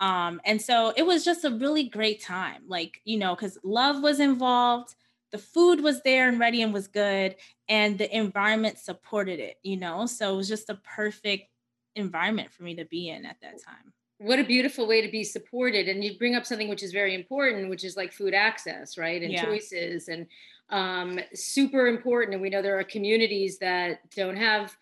Um, 0.00 0.40
and 0.44 0.60
so 0.60 0.92
it 0.96 1.04
was 1.04 1.24
just 1.24 1.44
a 1.44 1.50
really 1.50 1.84
great 1.84 2.22
time, 2.22 2.62
like, 2.66 3.00
you 3.04 3.18
know, 3.18 3.34
because 3.34 3.58
love 3.62 4.02
was 4.02 4.18
involved, 4.18 4.94
the 5.30 5.38
food 5.38 5.82
was 5.82 6.02
there 6.02 6.28
and 6.28 6.40
ready 6.40 6.62
and 6.62 6.72
was 6.72 6.88
good, 6.88 7.36
and 7.68 7.98
the 7.98 8.14
environment 8.16 8.78
supported 8.78 9.40
it, 9.40 9.56
you 9.62 9.76
know. 9.76 10.06
So 10.06 10.32
it 10.32 10.36
was 10.36 10.48
just 10.48 10.70
a 10.70 10.74
perfect 10.74 11.50
environment 11.96 12.50
for 12.50 12.62
me 12.62 12.76
to 12.76 12.86
be 12.86 13.10
in 13.10 13.26
at 13.26 13.40
that 13.42 13.62
time. 13.62 13.92
What 14.20 14.38
a 14.38 14.44
beautiful 14.44 14.86
way 14.86 15.00
to 15.00 15.10
be 15.10 15.24
supported. 15.24 15.88
And 15.88 16.04
you 16.04 16.18
bring 16.18 16.34
up 16.34 16.44
something 16.44 16.68
which 16.68 16.82
is 16.82 16.92
very 16.92 17.14
important, 17.14 17.70
which 17.70 17.84
is 17.84 17.96
like 17.96 18.12
food 18.12 18.34
access, 18.34 18.98
right? 18.98 19.22
And 19.22 19.32
yeah. 19.32 19.42
choices 19.46 20.08
and 20.08 20.26
um, 20.68 21.18
super 21.32 21.86
important. 21.86 22.34
And 22.34 22.42
we 22.42 22.50
know 22.50 22.60
there 22.60 22.78
are 22.78 22.84
communities 22.84 23.58
that 23.60 24.00
don't 24.14 24.36
have 24.36 24.76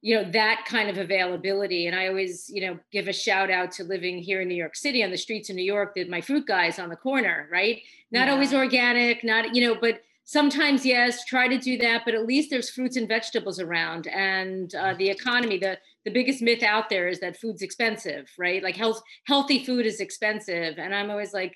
you 0.00 0.14
know 0.14 0.30
that 0.30 0.64
kind 0.64 0.88
of 0.88 0.96
availability 0.96 1.88
and 1.88 1.96
i 1.96 2.06
always 2.06 2.48
you 2.50 2.60
know 2.60 2.78
give 2.92 3.08
a 3.08 3.12
shout 3.12 3.50
out 3.50 3.72
to 3.72 3.82
living 3.82 4.18
here 4.18 4.40
in 4.40 4.46
new 4.46 4.54
york 4.54 4.76
city 4.76 5.02
on 5.02 5.10
the 5.10 5.16
streets 5.16 5.50
of 5.50 5.56
new 5.56 5.64
york 5.64 5.92
that 5.96 6.08
my 6.08 6.20
fruit 6.20 6.46
guys 6.46 6.78
on 6.78 6.88
the 6.88 6.94
corner 6.94 7.48
right 7.50 7.82
not 8.12 8.28
yeah. 8.28 8.32
always 8.32 8.54
organic 8.54 9.24
not 9.24 9.56
you 9.56 9.66
know 9.66 9.74
but 9.74 10.02
sometimes 10.22 10.86
yes 10.86 11.24
try 11.24 11.48
to 11.48 11.58
do 11.58 11.76
that 11.76 12.02
but 12.04 12.14
at 12.14 12.26
least 12.26 12.48
there's 12.48 12.70
fruits 12.70 12.96
and 12.96 13.08
vegetables 13.08 13.58
around 13.58 14.06
and 14.08 14.74
uh, 14.76 14.94
the 14.94 15.08
economy 15.08 15.58
the 15.58 15.76
the 16.08 16.14
biggest 16.14 16.40
myth 16.40 16.62
out 16.62 16.88
there 16.88 17.06
is 17.06 17.20
that 17.20 17.36
food's 17.36 17.60
expensive 17.60 18.30
right? 18.38 18.62
Like 18.62 18.76
health 18.76 19.02
healthy 19.26 19.62
food 19.62 19.84
is 19.84 20.00
expensive. 20.00 20.78
And 20.78 20.94
i'm 20.94 21.10
always 21.10 21.34
like 21.34 21.54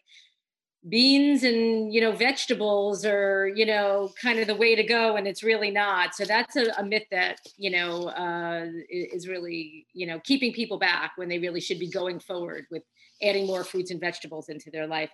beans 0.89 1.45
and 1.45 1.95
you 1.95 2.01
know 2.01 2.11
vegetables 2.11 3.07
are 3.07 3.49
you 3.55 3.65
know 3.65 4.11
kind 4.21 4.41
of 4.41 4.49
the 4.49 4.55
way 4.55 4.75
to 4.75 4.83
go 4.83 5.17
and 5.17 5.27
it's 5.27 5.43
really 5.43 5.71
not. 5.71 6.15
So 6.15 6.27
that's 6.27 6.57
a, 6.57 6.67
a 6.77 6.85
myth 6.85 7.07
that 7.11 7.39
you 7.57 7.71
know 7.71 8.09
uh, 8.09 8.67
is 8.91 9.27
really 9.27 9.87
you 9.95 10.07
know 10.07 10.21
keeping 10.21 10.53
people 10.53 10.79
back 10.79 11.13
when 11.17 11.31
they 11.31 11.39
really 11.39 11.61
should 11.61 11.79
be 11.79 11.89
going 11.89 12.21
forward 12.21 12.67
with 12.71 12.83
adding 13.23 13.47
more 13.47 13.65
fruits 13.65 13.91
and 13.91 14.01
vegetables 14.01 14.51
into 14.51 14.71
their 14.71 14.87
life. 14.87 15.11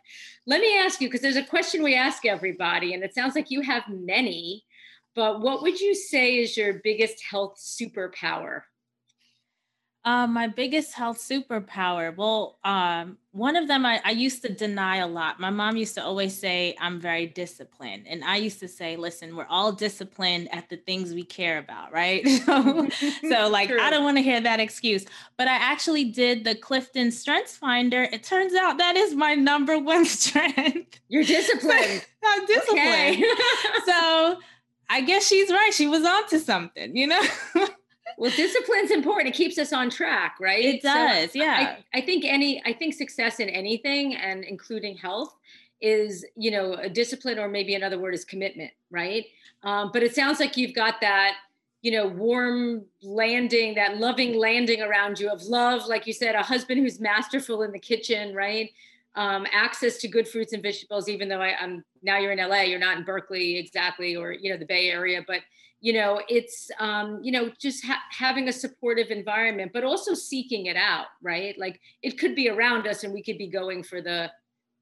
Let 0.46 0.60
me 0.60 0.76
ask 0.78 1.00
you 1.00 1.08
because 1.08 1.20
there's 1.20 1.36
a 1.36 1.44
question 1.44 1.84
we 1.84 1.94
ask 1.94 2.26
everybody 2.26 2.92
and 2.92 3.04
it 3.04 3.14
sounds 3.14 3.36
like 3.36 3.50
you 3.50 3.60
have 3.60 3.84
many 3.88 4.64
but 5.14 5.40
what 5.40 5.62
would 5.62 5.80
you 5.80 5.96
say 5.96 6.36
is 6.36 6.56
your 6.56 6.74
biggest 6.84 7.20
health 7.28 7.58
superpower 7.58 8.62
uh, 10.08 10.26
my 10.26 10.46
biggest 10.46 10.94
health 10.94 11.18
superpower. 11.18 12.16
Well, 12.16 12.58
um, 12.64 13.18
one 13.32 13.56
of 13.56 13.68
them 13.68 13.84
I, 13.84 14.00
I, 14.02 14.12
used 14.12 14.40
to 14.40 14.48
deny 14.48 14.96
a 14.96 15.06
lot. 15.06 15.38
My 15.38 15.50
mom 15.50 15.76
used 15.76 15.94
to 15.96 16.02
always 16.02 16.34
say, 16.34 16.74
I'm 16.80 16.98
very 16.98 17.26
disciplined. 17.26 18.06
And 18.08 18.24
I 18.24 18.36
used 18.36 18.58
to 18.60 18.68
say, 18.68 18.96
listen, 18.96 19.36
we're 19.36 19.46
all 19.50 19.70
disciplined 19.70 20.48
at 20.50 20.70
the 20.70 20.78
things 20.78 21.12
we 21.12 21.24
care 21.24 21.58
about, 21.58 21.92
right? 21.92 22.26
so, 22.46 22.88
so, 23.28 23.48
like, 23.50 23.68
True. 23.68 23.78
I 23.78 23.90
don't 23.90 24.02
want 24.02 24.16
to 24.16 24.22
hear 24.22 24.40
that 24.40 24.60
excuse. 24.60 25.04
But 25.36 25.46
I 25.46 25.56
actually 25.56 26.04
did 26.04 26.42
the 26.42 26.54
Clifton 26.54 27.12
Strengths 27.12 27.58
Finder. 27.58 28.04
It 28.04 28.22
turns 28.22 28.54
out 28.54 28.78
that 28.78 28.96
is 28.96 29.14
my 29.14 29.34
number 29.34 29.78
one 29.78 30.04
strength. 30.06 31.00
You're 31.08 31.24
disciplined. 31.24 32.06
I'm 32.24 32.46
disciplined. 32.46 32.78
Okay. 32.78 33.22
so 33.84 34.38
I 34.88 35.02
guess 35.02 35.26
she's 35.26 35.50
right. 35.50 35.74
She 35.74 35.86
was 35.86 36.02
onto 36.02 36.38
something, 36.38 36.96
you 36.96 37.08
know? 37.08 37.22
Well 38.16 38.30
discipline's 38.30 38.90
important. 38.90 39.28
It 39.28 39.36
keeps 39.36 39.58
us 39.58 39.72
on 39.72 39.90
track 39.90 40.36
right? 40.40 40.64
It 40.64 40.82
does 40.82 41.32
so 41.32 41.38
yeah. 41.38 41.76
I, 41.92 41.98
I, 41.98 42.00
think 42.00 42.24
any 42.24 42.62
i 42.64 42.72
think 42.72 42.94
success 42.94 43.40
in 43.40 43.48
anything 43.48 44.14
and 44.14 44.44
including 44.44 44.96
health 44.96 45.34
is 45.80 46.24
you 46.36 46.50
know 46.50 46.74
a 46.74 46.88
discipline 46.88 47.38
or 47.38 47.48
maybe 47.48 47.74
another 47.74 47.98
word 47.98 48.14
is 48.14 48.24
commitment 48.24 48.70
right? 48.90 49.26
Um, 49.62 49.90
but 49.92 50.02
it 50.02 50.14
sounds 50.14 50.40
like 50.40 50.56
you've 50.56 50.74
got 50.74 51.00
that 51.00 51.34
you 51.82 51.92
know 51.92 52.06
warm 52.06 52.84
landing 53.02 53.74
that 53.74 53.98
loving 53.98 54.36
landing 54.36 54.82
around 54.82 55.18
you 55.18 55.30
of 55.30 55.42
love 55.42 55.86
like 55.86 56.06
you 56.06 56.12
said 56.12 56.34
a 56.34 56.42
husband 56.42 56.80
who's 56.80 57.00
masterful 57.00 57.62
in 57.62 57.72
the 57.72 57.78
kitchen 57.78 58.34
right? 58.34 58.70
Um, 59.14 59.46
access 59.52 59.96
to 59.98 60.08
good 60.08 60.28
fruits 60.28 60.52
and 60.52 60.62
vegetables 60.62 61.08
even 61.08 61.28
though 61.28 61.40
I, 61.40 61.56
i'm 61.60 61.84
now 62.02 62.18
you're 62.18 62.30
in 62.30 62.48
la 62.48 62.60
you're 62.60 62.78
not 62.78 62.98
in 62.98 63.04
berkeley 63.04 63.58
exactly 63.58 64.14
or 64.14 64.32
you 64.32 64.52
know 64.52 64.58
the 64.58 64.66
bay 64.66 64.90
area 64.90 65.24
but 65.26 65.40
you 65.80 65.92
know 65.92 66.20
it's 66.28 66.70
um, 66.80 67.20
you 67.22 67.32
know 67.32 67.50
just 67.60 67.84
ha- 67.84 68.02
having 68.10 68.48
a 68.48 68.52
supportive 68.52 69.10
environment 69.10 69.70
but 69.72 69.84
also 69.84 70.14
seeking 70.14 70.66
it 70.66 70.76
out 70.76 71.06
right 71.22 71.58
like 71.58 71.80
it 72.02 72.18
could 72.18 72.34
be 72.34 72.48
around 72.48 72.86
us 72.86 73.04
and 73.04 73.12
we 73.12 73.22
could 73.22 73.38
be 73.38 73.48
going 73.48 73.82
for 73.82 74.00
the 74.00 74.30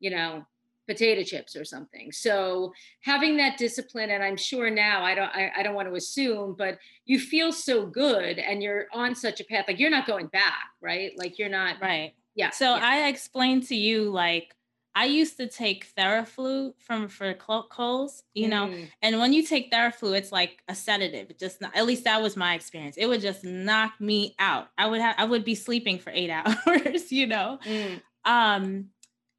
you 0.00 0.10
know 0.10 0.44
potato 0.86 1.22
chips 1.22 1.56
or 1.56 1.64
something. 1.64 2.12
So 2.12 2.72
having 3.00 3.36
that 3.38 3.58
discipline, 3.58 4.10
and 4.10 4.22
I'm 4.22 4.36
sure 4.36 4.70
now 4.70 5.04
I 5.04 5.14
don't 5.14 5.30
I, 5.34 5.52
I, 5.56 5.62
don't 5.62 5.74
want 5.74 5.88
to 5.88 5.94
assume, 5.94 6.54
but 6.56 6.78
you 7.04 7.18
feel 7.18 7.52
so 7.52 7.86
good 7.86 8.38
and 8.38 8.62
you're 8.62 8.86
on 8.92 9.14
such 9.14 9.40
a 9.40 9.44
path, 9.44 9.64
like 9.68 9.78
you're 9.78 9.90
not 9.90 10.06
going 10.06 10.28
back, 10.28 10.70
right? 10.80 11.12
Like 11.18 11.38
you're 11.38 11.48
not 11.48 11.80
right. 11.80 12.14
Yeah. 12.34 12.50
So 12.50 12.76
yeah. 12.76 12.84
I 12.84 13.08
explained 13.08 13.64
to 13.68 13.76
you 13.76 14.10
like 14.10 14.54
I 14.96 15.04
used 15.04 15.36
to 15.36 15.46
take 15.46 15.94
Theraflu 15.94 16.72
from 16.78 17.08
for 17.08 17.34
colds, 17.34 18.24
you 18.32 18.48
know, 18.48 18.68
mm. 18.68 18.88
and 19.02 19.18
when 19.20 19.34
you 19.34 19.42
take 19.46 19.70
Theraflu, 19.70 20.16
it's 20.16 20.32
like 20.32 20.62
a 20.68 20.74
sedative. 20.74 21.28
It 21.28 21.38
just 21.38 21.60
not, 21.60 21.76
at 21.76 21.84
least 21.84 22.04
that 22.04 22.22
was 22.22 22.34
my 22.34 22.54
experience. 22.54 22.96
It 22.96 23.06
would 23.06 23.20
just 23.20 23.44
knock 23.44 23.92
me 24.00 24.34
out. 24.38 24.68
I 24.78 24.86
would 24.86 25.02
have 25.02 25.14
I 25.18 25.26
would 25.26 25.44
be 25.44 25.54
sleeping 25.54 25.98
for 25.98 26.10
eight 26.14 26.30
hours, 26.66 27.12
you 27.12 27.26
know. 27.26 27.58
Mm. 27.66 28.00
Um, 28.24 28.86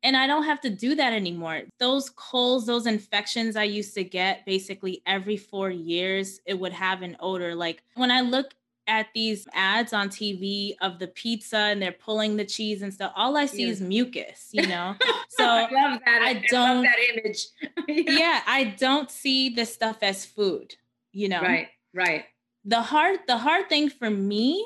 and 0.04 0.16
I 0.16 0.28
don't 0.28 0.44
have 0.44 0.62
to 0.62 0.70
do 0.70 0.94
that 0.94 1.14
anymore. 1.14 1.64
Those 1.80 2.12
colds, 2.12 2.68
those 2.68 2.86
infections 2.86 3.56
I 3.56 3.64
used 3.64 3.96
to 3.96 4.04
get 4.04 4.46
basically 4.46 5.02
every 5.08 5.38
four 5.38 5.72
years, 5.72 6.40
it 6.46 6.60
would 6.60 6.74
have 6.74 7.02
an 7.02 7.18
odor. 7.20 7.56
Like 7.56 7.82
when 7.96 8.12
I 8.12 8.22
look 8.22 8.54
at 8.88 9.08
these 9.14 9.48
ads 9.54 9.94
on 9.94 10.10
TV 10.10 10.76
of 10.82 11.00
the 11.00 11.08
pizza 11.08 11.58
and 11.58 11.82
they're 11.82 11.92
pulling 11.92 12.38
the 12.38 12.46
cheese 12.46 12.82
and 12.82 12.94
stuff, 12.94 13.12
all 13.16 13.36
I 13.38 13.46
see 13.46 13.66
yeah. 13.66 13.72
is 13.72 13.82
mucus, 13.82 14.50
you 14.52 14.68
know? 14.68 14.96
So 15.30 15.46
I 15.46 15.70
love 15.70 16.00
that. 16.04 16.22
I, 16.24 16.46
don't 16.50 16.84
that 16.84 16.98
image. 17.14 17.48
yeah. 17.88 18.18
yeah, 18.18 18.42
I 18.48 18.76
don't 18.80 19.12
see 19.12 19.50
this 19.50 19.72
stuff 19.72 19.98
as 20.02 20.26
food, 20.26 20.76
you 21.12 21.30
know. 21.30 21.42
Right, 21.42 21.68
right. 21.94 22.26
The 22.66 22.82
hard 22.82 23.20
the 23.28 23.38
hard 23.38 23.70
thing 23.70 23.90
for 23.90 24.10
me 24.10 24.66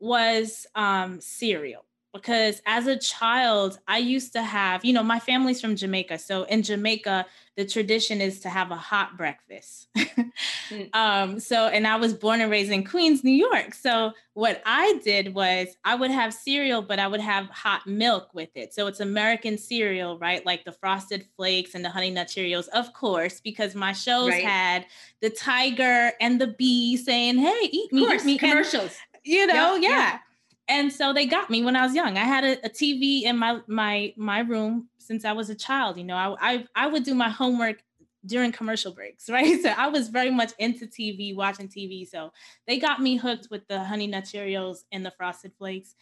was 0.00 0.66
um 0.74 1.20
cereal 1.20 1.84
because 2.14 2.62
as 2.64 2.86
a 2.86 2.96
child, 2.96 3.78
I 3.86 3.98
used 3.98 4.32
to 4.32 4.42
have, 4.42 4.84
you 4.84 4.92
know, 4.92 5.02
my 5.02 5.18
family's 5.18 5.60
from 5.60 5.76
Jamaica. 5.76 6.18
So 6.18 6.44
in 6.44 6.62
Jamaica, 6.62 7.26
the 7.56 7.64
tradition 7.64 8.20
is 8.20 8.40
to 8.40 8.48
have 8.48 8.70
a 8.70 8.76
hot 8.76 9.16
breakfast. 9.16 9.88
mm. 9.96 10.94
um, 10.94 11.38
so, 11.38 11.68
and 11.68 11.86
I 11.86 11.96
was 11.96 12.12
born 12.12 12.40
and 12.40 12.50
raised 12.50 12.72
in 12.72 12.84
Queens, 12.84 13.22
New 13.22 13.30
York. 13.30 13.74
So 13.74 14.12
what 14.32 14.60
I 14.66 15.00
did 15.04 15.34
was 15.34 15.68
I 15.84 15.94
would 15.94 16.10
have 16.10 16.34
cereal, 16.34 16.82
but 16.82 16.98
I 16.98 17.06
would 17.06 17.20
have 17.20 17.46
hot 17.50 17.86
milk 17.86 18.34
with 18.34 18.50
it. 18.56 18.74
So 18.74 18.88
it's 18.88 18.98
American 18.98 19.56
cereal, 19.56 20.18
right? 20.18 20.44
Like 20.44 20.64
the 20.64 20.72
Frosted 20.72 21.26
Flakes 21.36 21.74
and 21.76 21.84
the 21.84 21.90
Honey 21.90 22.10
Nut 22.10 22.26
Cheerios, 22.26 22.66
of 22.68 22.92
course, 22.92 23.40
because 23.40 23.76
my 23.76 23.92
shows 23.92 24.30
right. 24.30 24.44
had 24.44 24.86
the 25.20 25.30
tiger 25.30 26.12
and 26.20 26.40
the 26.40 26.48
bee 26.48 26.96
saying, 26.96 27.38
"Hey, 27.38 27.68
eat 27.70 27.92
me, 27.92 28.02
eat 28.02 28.24
me." 28.24 28.38
Commercials. 28.38 28.96
And, 29.14 29.22
you 29.24 29.46
know, 29.46 29.74
yep, 29.76 29.82
yeah. 29.82 30.12
Yep 30.12 30.20
and 30.68 30.92
so 30.92 31.12
they 31.12 31.26
got 31.26 31.50
me 31.50 31.62
when 31.62 31.76
I 31.76 31.84
was 31.84 31.94
young. 31.94 32.16
I 32.16 32.24
had 32.24 32.44
a, 32.44 32.66
a, 32.66 32.70
TV 32.70 33.22
in 33.22 33.36
my 33.36 33.60
my 33.66 34.14
my 34.16 34.40
room 34.40 34.88
since 35.04 35.24
I 35.24 35.32
was 35.32 35.50
a 35.50 35.54
child. 35.54 35.98
You 35.98 36.04
know, 36.04 36.16
I, 36.16 36.54
I 36.54 36.66
I 36.74 36.86
would 36.86 37.04
do 37.04 37.14
my 37.14 37.28
homework 37.28 37.82
during 38.26 38.52
commercial 38.52 38.92
breaks, 38.94 39.28
right? 39.30 39.60
So 39.60 39.70
I 39.70 39.88
was 39.88 40.08
very 40.08 40.30
much 40.30 40.52
into 40.58 40.86
TV, 40.86 41.34
watching 41.34 41.68
TV. 41.68 42.04
So 42.04 42.32
they 42.66 42.78
got 42.78 43.00
me 43.00 43.16
hooked 43.16 43.48
with 43.50 43.66
the 43.68 43.84
Honey 43.84 44.06
Nut 44.06 44.24
Cheerios 44.24 44.84
and 44.92 45.04
the 45.04 45.10
Frosted 45.12 45.54
Flakes. 45.58 45.94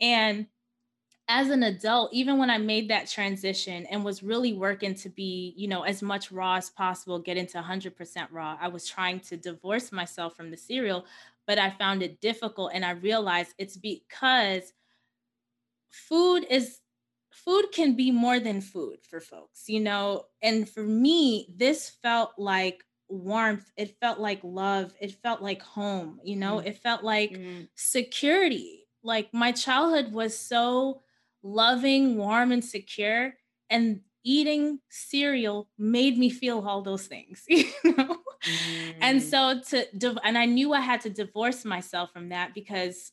And 0.00 0.48
as 1.28 1.50
an 1.50 1.62
adult, 1.62 2.12
even 2.12 2.38
when 2.38 2.50
I 2.50 2.58
made 2.58 2.90
that 2.90 3.08
transition 3.08 3.86
and 3.86 4.04
was 4.04 4.22
really 4.22 4.52
working 4.52 4.94
to 4.96 5.08
be, 5.08 5.54
you 5.56 5.68
know, 5.68 5.82
as 5.82 6.02
much 6.02 6.32
raw 6.32 6.56
as 6.56 6.68
possible, 6.68 7.18
get 7.20 7.36
into 7.36 7.58
100% 7.58 8.30
raw, 8.32 8.58
I 8.60 8.68
was 8.68 8.86
trying 8.88 9.20
to 9.20 9.36
divorce 9.36 9.92
myself 9.92 10.36
from 10.36 10.50
the 10.50 10.56
cereal 10.56 11.06
but 11.44 11.58
I 11.58 11.70
found 11.70 12.04
it 12.04 12.20
difficult. 12.20 12.70
And 12.72 12.84
I 12.84 12.92
realized 12.92 13.54
it's 13.58 13.76
because 13.76 14.74
food 15.90 16.46
is 16.50 16.80
food 17.32 17.66
can 17.72 17.94
be 17.94 18.10
more 18.10 18.38
than 18.38 18.60
food 18.60 18.98
for 19.08 19.20
folks, 19.20 19.64
you 19.68 19.80
know. 19.80 20.24
And 20.42 20.68
for 20.68 20.82
me, 20.82 21.48
this 21.56 21.90
felt 22.02 22.32
like 22.38 22.84
warmth. 23.08 23.70
It 23.76 23.96
felt 24.00 24.18
like 24.18 24.40
love. 24.42 24.92
It 25.00 25.12
felt 25.22 25.42
like 25.42 25.62
home, 25.62 26.20
you 26.24 26.36
know, 26.36 26.56
mm. 26.58 26.66
it 26.66 26.78
felt 26.78 27.02
like 27.02 27.32
mm. 27.32 27.68
security. 27.74 28.86
Like 29.02 29.32
my 29.32 29.52
childhood 29.52 30.12
was 30.12 30.38
so 30.38 31.02
loving, 31.42 32.16
warm, 32.16 32.52
and 32.52 32.64
secure. 32.64 33.34
And 33.68 34.00
eating 34.24 34.78
cereal 34.88 35.68
made 35.78 36.16
me 36.16 36.30
feel 36.30 36.60
all 36.66 36.82
those 36.82 37.06
things 37.06 37.42
you 37.48 37.66
know 37.84 38.18
mm. 38.44 38.94
and 39.00 39.20
so 39.20 39.60
to 39.60 39.84
and 40.22 40.38
i 40.38 40.44
knew 40.44 40.72
i 40.72 40.80
had 40.80 41.00
to 41.00 41.10
divorce 41.10 41.64
myself 41.64 42.12
from 42.12 42.28
that 42.28 42.54
because 42.54 43.10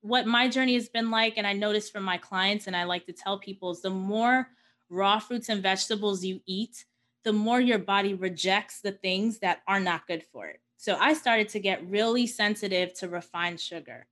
what 0.00 0.26
my 0.26 0.48
journey 0.48 0.74
has 0.74 0.88
been 0.88 1.10
like 1.10 1.34
and 1.36 1.46
i 1.46 1.52
noticed 1.52 1.92
from 1.92 2.02
my 2.02 2.16
clients 2.16 2.66
and 2.66 2.76
i 2.76 2.84
like 2.84 3.06
to 3.06 3.12
tell 3.12 3.38
people 3.38 3.70
is 3.70 3.82
the 3.82 3.90
more 3.90 4.48
raw 4.88 5.18
fruits 5.18 5.48
and 5.48 5.62
vegetables 5.62 6.24
you 6.24 6.40
eat 6.46 6.84
the 7.22 7.32
more 7.32 7.60
your 7.60 7.78
body 7.78 8.14
rejects 8.14 8.80
the 8.80 8.92
things 8.92 9.38
that 9.38 9.60
are 9.68 9.80
not 9.80 10.06
good 10.06 10.22
for 10.32 10.46
it 10.46 10.60
so 10.76 10.96
i 11.00 11.12
started 11.12 11.48
to 11.48 11.60
get 11.60 11.88
really 11.88 12.26
sensitive 12.26 12.92
to 12.92 13.08
refined 13.08 13.60
sugar 13.60 14.06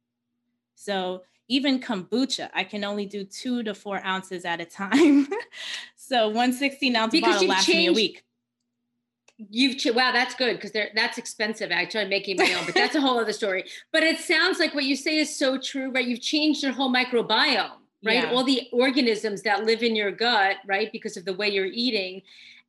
so 0.74 1.22
even 1.48 1.80
kombucha, 1.80 2.50
I 2.54 2.62
can 2.64 2.84
only 2.84 3.06
do 3.06 3.24
two 3.24 3.62
to 3.62 3.74
four 3.74 4.04
ounces 4.04 4.44
at 4.44 4.60
a 4.60 4.64
time. 4.64 5.26
so 5.96 6.28
one 6.28 6.52
16 6.52 6.94
ounce 6.94 7.12
because 7.12 7.34
bottle 7.36 7.48
lasts 7.48 7.66
changed, 7.66 7.78
me 7.78 7.86
a 7.86 7.92
week. 7.92 8.24
You've 9.38 9.76
wow, 9.94 10.10
that's 10.10 10.34
good 10.34 10.56
because 10.56 10.72
they're 10.72 10.90
that's 10.96 11.16
expensive. 11.16 11.70
I 11.70 11.84
tried 11.84 12.08
making 12.08 12.38
my 12.38 12.52
own, 12.58 12.66
but 12.66 12.74
that's 12.74 12.96
a 12.96 13.00
whole 13.00 13.20
other 13.20 13.32
story. 13.32 13.64
But 13.92 14.02
it 14.02 14.18
sounds 14.18 14.58
like 14.58 14.74
what 14.74 14.82
you 14.82 14.96
say 14.96 15.18
is 15.18 15.38
so 15.38 15.58
true, 15.58 15.92
right? 15.92 16.04
You've 16.04 16.20
changed 16.20 16.64
your 16.64 16.72
whole 16.72 16.92
microbiome, 16.92 17.70
right? 18.04 18.24
Yeah. 18.24 18.32
All 18.32 18.42
the 18.42 18.68
organisms 18.72 19.42
that 19.42 19.64
live 19.64 19.84
in 19.84 19.94
your 19.94 20.10
gut, 20.10 20.56
right, 20.66 20.90
because 20.90 21.16
of 21.16 21.24
the 21.24 21.34
way 21.34 21.48
you're 21.48 21.66
eating. 21.66 22.22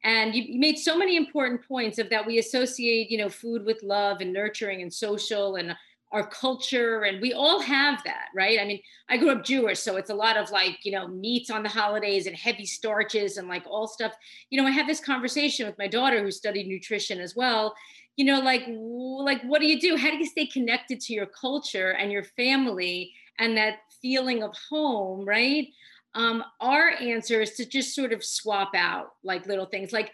And 0.04 0.36
you, 0.36 0.44
you 0.44 0.60
made 0.60 0.78
so 0.78 0.96
many 0.96 1.18
important 1.18 1.68
points 1.68 1.98
of 1.98 2.10
that 2.12 2.26
we 2.26 2.38
associate, 2.38 3.10
you 3.10 3.18
know, 3.18 3.30
food 3.30 3.66
with 3.66 3.82
love 3.82 4.22
and 4.22 4.32
nurturing 4.32 4.84
and 4.84 4.94
social 4.94 5.56
and 5.56 5.76
our 6.12 6.28
culture 6.28 7.04
and 7.04 7.22
we 7.22 7.34
all 7.34 7.62
have 7.62 8.04
that 8.04 8.28
right? 8.36 8.60
I 8.60 8.66
mean 8.66 8.80
i 9.10 9.18
grew 9.18 9.32
up 9.32 9.44
jewish 9.44 9.80
so 9.80 9.96
it's 9.96 10.10
a 10.10 10.16
lot 10.16 10.38
of 10.38 10.52
like 10.52 10.78
you 10.84 10.92
know 10.92 11.08
meats 11.08 11.50
on 11.50 11.64
the 11.64 11.70
holidays 11.70 12.28
and 12.28 12.36
heavy 12.36 12.66
starches 12.66 13.38
and 13.38 13.48
like 13.48 13.64
all 13.68 13.88
stuff. 13.88 14.14
You 14.50 14.62
know 14.62 14.68
i 14.68 14.72
had 14.72 14.88
this 14.88 15.00
conversation 15.00 15.66
with 15.66 15.78
my 15.78 15.88
daughter 15.88 16.22
who 16.24 16.32
studied 16.32 16.68
nutrition 16.68 17.20
as 17.20 17.36
well. 17.36 17.76
You 18.18 18.26
know 18.26 18.40
like 18.40 18.64
like 18.68 19.42
what 19.44 19.62
do 19.62 19.68
you 19.68 19.80
do? 19.80 19.96
How 19.96 20.12
do 20.12 20.18
you 20.18 20.26
stay 20.26 20.46
connected 20.46 21.00
to 21.02 21.14
your 21.14 21.28
culture 21.28 21.92
and 21.92 22.12
your 22.12 22.24
family 22.24 23.14
and 23.38 23.58
that 23.58 23.78
feeling 24.02 24.44
of 24.44 24.54
home 24.70 25.26
right? 25.26 25.68
Um, 26.16 26.44
our 26.60 26.90
answer 26.90 27.40
is 27.40 27.54
to 27.54 27.66
just 27.66 27.94
sort 27.94 28.14
of 28.14 28.24
swap 28.24 28.72
out 28.76 29.14
like 29.24 29.46
little 29.46 29.68
things. 29.68 29.94
Like 29.94 30.12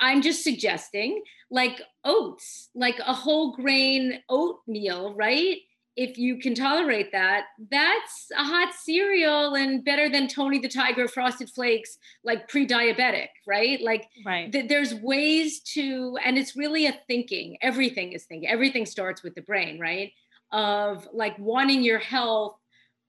I'm 0.00 0.22
just 0.22 0.42
suggesting 0.42 1.22
like 1.50 1.80
oats, 2.04 2.70
like 2.74 2.98
a 2.98 3.12
whole 3.12 3.52
grain 3.52 4.20
oatmeal, 4.28 5.14
right? 5.14 5.58
If 5.96 6.18
you 6.18 6.38
can 6.38 6.54
tolerate 6.54 7.12
that, 7.12 7.46
that's 7.70 8.28
a 8.36 8.44
hot 8.44 8.74
cereal 8.74 9.54
and 9.54 9.82
better 9.82 10.10
than 10.10 10.28
Tony 10.28 10.58
the 10.58 10.68
Tiger 10.68 11.08
Frosted 11.08 11.48
Flakes, 11.48 11.96
like 12.22 12.48
pre 12.48 12.66
diabetic, 12.66 13.28
right? 13.46 13.80
Like, 13.80 14.06
right. 14.24 14.52
Th- 14.52 14.68
there's 14.68 14.94
ways 14.94 15.60
to, 15.74 16.18
and 16.22 16.36
it's 16.36 16.54
really 16.54 16.86
a 16.86 17.00
thinking. 17.06 17.56
Everything 17.62 18.12
is 18.12 18.24
thinking. 18.24 18.48
Everything 18.48 18.84
starts 18.84 19.22
with 19.22 19.34
the 19.34 19.40
brain, 19.40 19.80
right? 19.80 20.12
Of 20.52 21.08
like 21.14 21.38
wanting 21.38 21.82
your 21.82 21.98
health 21.98 22.56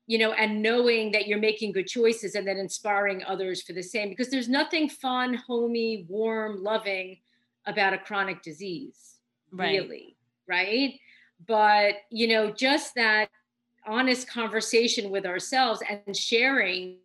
you 0.07 0.17
know, 0.17 0.31
and 0.31 0.61
knowing 0.61 1.11
that 1.11 1.27
you're 1.27 1.37
making 1.37 1.73
good 1.73 1.87
choices 1.87 2.35
and 2.35 2.47
then 2.47 2.57
inspiring 2.57 3.23
others 3.25 3.61
for 3.61 3.73
the 3.73 3.83
same. 3.83 4.09
Because 4.09 4.29
there's 4.29 4.49
nothing 4.49 4.89
fun, 4.89 5.33
homey, 5.33 6.05
warm, 6.07 6.63
loving 6.63 7.17
about 7.65 7.93
a 7.93 7.97
chronic 7.97 8.41
disease, 8.41 9.17
right. 9.51 9.81
really, 9.81 10.15
right? 10.47 10.93
But, 11.45 11.95
you 12.09 12.29
know, 12.29 12.49
just 12.51 12.95
that 12.95 13.29
honest 13.85 14.29
conversation 14.29 15.09
with 15.09 15.25
ourselves 15.25 15.81
and 15.89 16.15
sharing 16.15 16.97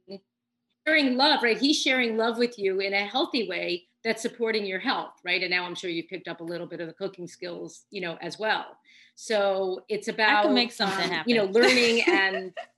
sharing 0.87 1.17
love 1.17 1.41
right 1.43 1.59
he's 1.59 1.81
sharing 1.81 2.17
love 2.17 2.39
with 2.39 2.59
you 2.59 2.81
in 2.81 2.93
a 2.93 3.05
healthy 3.05 3.49
way 3.49 3.85
that's 4.03 4.21
supporting 4.21 4.67
your 4.67 4.81
health 4.81 5.13
right 5.25 5.43
and 5.43 5.51
now 5.51 5.65
i'm 5.65 5.77
sure 5.77 5.89
you've 5.89 6.09
picked 6.09 6.27
up 6.27 6.41
a 6.41 6.45
little 6.45 6.67
bit 6.67 6.81
of 6.81 6.89
the 6.89 6.93
cooking 6.93 7.29
skills 7.29 7.85
you 7.91 8.01
know 8.01 8.19
as 8.21 8.37
well 8.37 8.77
so 9.15 9.85
it's 9.89 10.09
about 10.09 10.53
make 10.53 10.73
something 10.73 11.05
um, 11.05 11.11
happen. 11.11 11.31
you 11.31 11.37
know 11.37 11.45
learning 11.45 12.03
and 12.09 12.53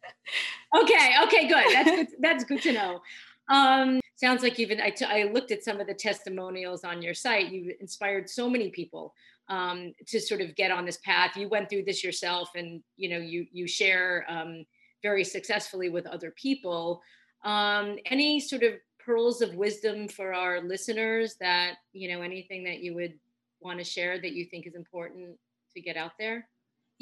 okay 0.77 1.15
okay 1.23 1.49
good. 1.49 1.65
That's 1.73 1.91
good 1.91 2.09
that's 2.21 2.45
good 2.45 2.63
to 2.63 2.73
know. 2.73 3.01
Um 3.49 4.01
sounds 4.17 4.43
like 4.43 4.59
you've 4.59 4.71
I, 4.83 4.91
t- 4.91 5.05
I 5.05 5.25
looked 5.25 5.51
at 5.51 5.65
some 5.65 5.81
of 5.81 5.87
the 5.87 5.95
testimonials 5.95 6.85
on 6.85 7.03
your 7.03 7.15
site. 7.15 7.51
You 7.51 7.75
inspired 7.81 8.29
so 8.31 8.49
many 8.49 8.71
people 8.71 9.13
um, 9.49 9.93
to 10.07 10.21
sort 10.21 10.41
of 10.41 10.55
get 10.57 10.71
on 10.71 10.87
this 10.87 10.99
path. 10.99 11.37
You 11.37 11.49
went 11.49 11.69
through 11.69 11.85
this 11.85 12.03
yourself 12.03 12.51
and 12.55 12.83
you 12.97 13.09
know 13.11 13.19
you 13.19 13.47
you 13.53 13.67
share 13.67 14.25
um, 14.29 14.65
very 15.03 15.25
successfully 15.25 15.91
with 15.91 16.07
other 16.07 16.33
people. 16.33 17.03
Um, 17.45 17.99
any 18.07 18.41
sort 18.41 18.63
of 18.63 18.75
pearls 19.05 19.43
of 19.43 19.55
wisdom 19.55 20.09
for 20.09 20.33
our 20.33 20.63
listeners 20.63 21.37
that 21.41 21.75
you 21.93 22.09
know 22.09 22.23
anything 22.23 22.65
that 22.65 22.81
you 22.81 22.95
would 22.95 23.15
want 23.61 23.79
to 23.79 23.85
share 23.85 24.21
that 24.21 24.33
you 24.33 24.47
think 24.47 24.67
is 24.67 24.75
important 24.75 25.37
to 25.75 25.81
get 25.81 25.97
out 25.97 26.13
there? 26.19 26.49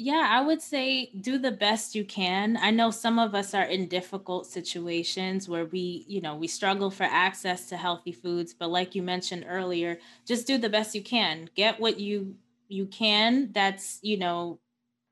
Yeah, 0.05 0.27
I 0.31 0.41
would 0.41 0.61
say 0.61 1.11
do 1.21 1.37
the 1.37 1.51
best 1.51 1.95
you 1.95 2.03
can. 2.03 2.57
I 2.57 2.71
know 2.71 2.91
some 2.91 3.19
of 3.19 3.33
us 3.33 3.53
are 3.53 3.63
in 3.63 3.87
difficult 3.87 4.45
situations 4.47 5.47
where 5.47 5.65
we, 5.65 6.03
you 6.09 6.19
know, 6.19 6.35
we 6.35 6.47
struggle 6.47 6.91
for 6.91 7.03
access 7.03 7.69
to 7.69 7.77
healthy 7.77 8.11
foods, 8.11 8.53
but 8.53 8.69
like 8.69 8.95
you 8.95 9.01
mentioned 9.01 9.45
earlier, 9.47 9.99
just 10.25 10.45
do 10.45 10.57
the 10.57 10.67
best 10.69 10.93
you 10.93 11.01
can. 11.01 11.49
Get 11.55 11.79
what 11.79 11.99
you 12.01 12.35
you 12.67 12.85
can 12.87 13.51
that's, 13.53 13.99
you 14.01 14.17
know, 14.17 14.59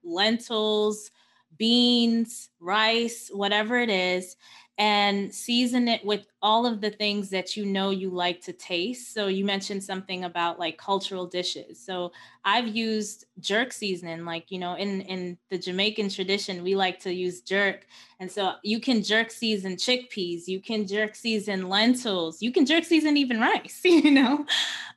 lentils, 0.03 1.11
beans, 1.57 2.49
rice, 2.59 3.29
whatever 3.33 3.77
it 3.79 3.89
is, 3.89 4.35
and 4.81 5.31
season 5.31 5.87
it 5.87 6.03
with 6.03 6.25
all 6.41 6.65
of 6.65 6.81
the 6.81 6.89
things 6.89 7.29
that 7.29 7.55
you 7.55 7.67
know 7.67 7.91
you 7.91 8.09
like 8.09 8.41
to 8.41 8.51
taste. 8.51 9.13
So 9.13 9.27
you 9.27 9.45
mentioned 9.45 9.83
something 9.83 10.23
about 10.23 10.57
like 10.57 10.79
cultural 10.79 11.27
dishes. 11.27 11.79
So 11.79 12.11
I've 12.45 12.67
used 12.67 13.25
jerk 13.39 13.73
seasoning 13.73 14.25
like, 14.25 14.49
you 14.49 14.57
know, 14.57 14.73
in 14.73 15.01
in 15.01 15.37
the 15.51 15.59
Jamaican 15.59 16.09
tradition, 16.09 16.63
we 16.63 16.73
like 16.73 16.99
to 17.01 17.13
use 17.13 17.41
jerk. 17.41 17.85
And 18.19 18.31
so 18.31 18.53
you 18.63 18.81
can 18.81 19.03
jerk 19.03 19.29
season 19.29 19.75
chickpeas, 19.75 20.47
you 20.47 20.59
can 20.59 20.87
jerk 20.87 21.13
season 21.13 21.69
lentils, 21.69 22.41
you 22.41 22.51
can 22.51 22.65
jerk 22.65 22.83
season 22.83 23.17
even 23.17 23.39
rice, 23.39 23.81
you 23.83 24.09
know. 24.09 24.47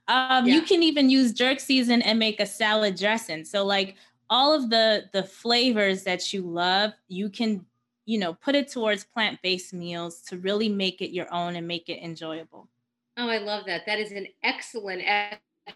Um, 0.08 0.46
yeah. 0.46 0.54
you 0.54 0.62
can 0.62 0.82
even 0.82 1.10
use 1.10 1.34
jerk 1.34 1.60
season 1.60 2.00
and 2.00 2.18
make 2.18 2.40
a 2.40 2.46
salad 2.46 2.96
dressing. 2.96 3.44
So 3.44 3.66
like 3.66 3.96
all 4.30 4.54
of 4.54 4.70
the 4.70 5.10
the 5.12 5.24
flavors 5.24 6.04
that 6.04 6.32
you 6.32 6.40
love, 6.40 6.92
you 7.08 7.28
can 7.28 7.66
you 8.04 8.18
know, 8.18 8.34
put 8.34 8.54
it 8.54 8.68
towards 8.68 9.04
plant 9.04 9.40
based 9.42 9.72
meals 9.72 10.20
to 10.22 10.36
really 10.38 10.68
make 10.68 11.00
it 11.00 11.10
your 11.10 11.32
own 11.32 11.56
and 11.56 11.66
make 11.66 11.88
it 11.88 12.02
enjoyable. 12.02 12.68
Oh, 13.16 13.28
I 13.28 13.38
love 13.38 13.64
that. 13.66 13.86
That 13.86 13.98
is 13.98 14.12
an 14.12 14.26
excellent 14.42 15.02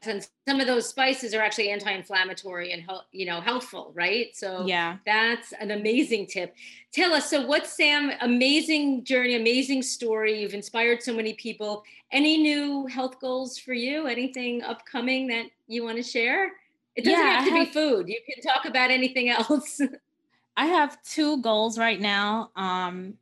and 0.03 0.27
some 0.47 0.61
of 0.61 0.67
those 0.67 0.87
spices 0.87 1.35
are 1.35 1.41
actually 1.41 1.71
anti-inflammatory 1.71 2.73
and 2.73 2.85
you 3.11 3.25
know 3.25 3.41
healthful 3.41 3.91
right? 3.95 4.37
So 4.37 4.67
yeah. 4.67 4.99
that's 5.07 5.53
an 5.53 5.71
amazing 5.71 6.27
tip. 6.27 6.55
Tell 6.93 7.15
us 7.15 7.31
so 7.31 7.47
what's 7.47 7.73
sam 7.73 8.13
amazing 8.21 9.05
journey 9.05 9.37
amazing 9.37 9.83
story? 9.83 10.41
You've 10.41 10.55
inspired 10.55 11.03
so 11.03 11.15
many 11.15 11.35
people. 11.35 11.85
Any 12.13 12.39
new 12.39 12.87
health 12.87 13.21
goals 13.21 13.59
for 13.59 13.73
you? 13.73 14.07
Anything 14.07 14.63
upcoming 14.63 15.27
that 15.29 15.47
you 15.67 15.85
want 15.85 15.97
to 15.97 16.03
share? 16.03 16.53
It 16.95 17.05
doesn't 17.05 17.19
yeah, 17.19 17.41
have 17.41 17.45
to 17.45 17.51
have, 17.53 17.67
be 17.69 17.73
food. 17.73 18.09
You 18.09 18.21
can 18.29 18.43
talk 18.43 18.65
about 18.65 18.91
anything 18.91 19.31
else 19.31 19.81
I 20.59 20.67
have 20.67 21.01
two 21.05 21.41
goals 21.41 21.79
right 21.79 22.01
now. 22.01 22.51
Um, 22.57 23.15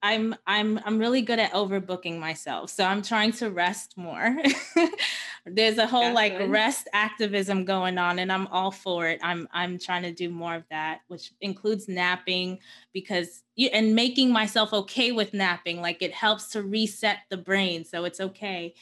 I'm 0.00 0.36
I'm 0.46 0.78
I'm 0.84 1.00
really 1.00 1.20
good 1.20 1.40
at 1.40 1.52
overbooking 1.52 2.20
myself, 2.20 2.70
so 2.70 2.84
I'm 2.84 3.02
trying 3.02 3.32
to 3.32 3.50
rest 3.50 3.94
more. 3.96 4.36
There's 5.46 5.78
a 5.78 5.86
whole 5.86 6.02
That's 6.02 6.14
like 6.14 6.38
good. 6.38 6.50
rest 6.50 6.88
activism 6.92 7.64
going 7.64 7.98
on, 7.98 8.20
and 8.20 8.30
I'm 8.30 8.46
all 8.46 8.70
for 8.70 9.08
it. 9.08 9.18
I'm 9.20 9.48
I'm 9.52 9.80
trying 9.80 10.04
to 10.04 10.12
do 10.12 10.30
more 10.30 10.54
of 10.54 10.62
that, 10.70 11.00
which 11.08 11.32
includes 11.40 11.88
napping 11.88 12.60
because 12.92 13.42
you 13.56 13.70
and 13.72 13.96
making 13.96 14.30
myself 14.30 14.72
okay 14.72 15.10
with 15.10 15.34
napping. 15.34 15.82
Like 15.82 16.02
it 16.02 16.14
helps 16.14 16.50
to 16.50 16.62
reset 16.62 17.18
the 17.30 17.36
brain, 17.36 17.84
so 17.84 18.04
it's 18.04 18.20
okay. 18.20 18.74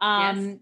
Um, 0.00 0.48
yes. 0.48 0.58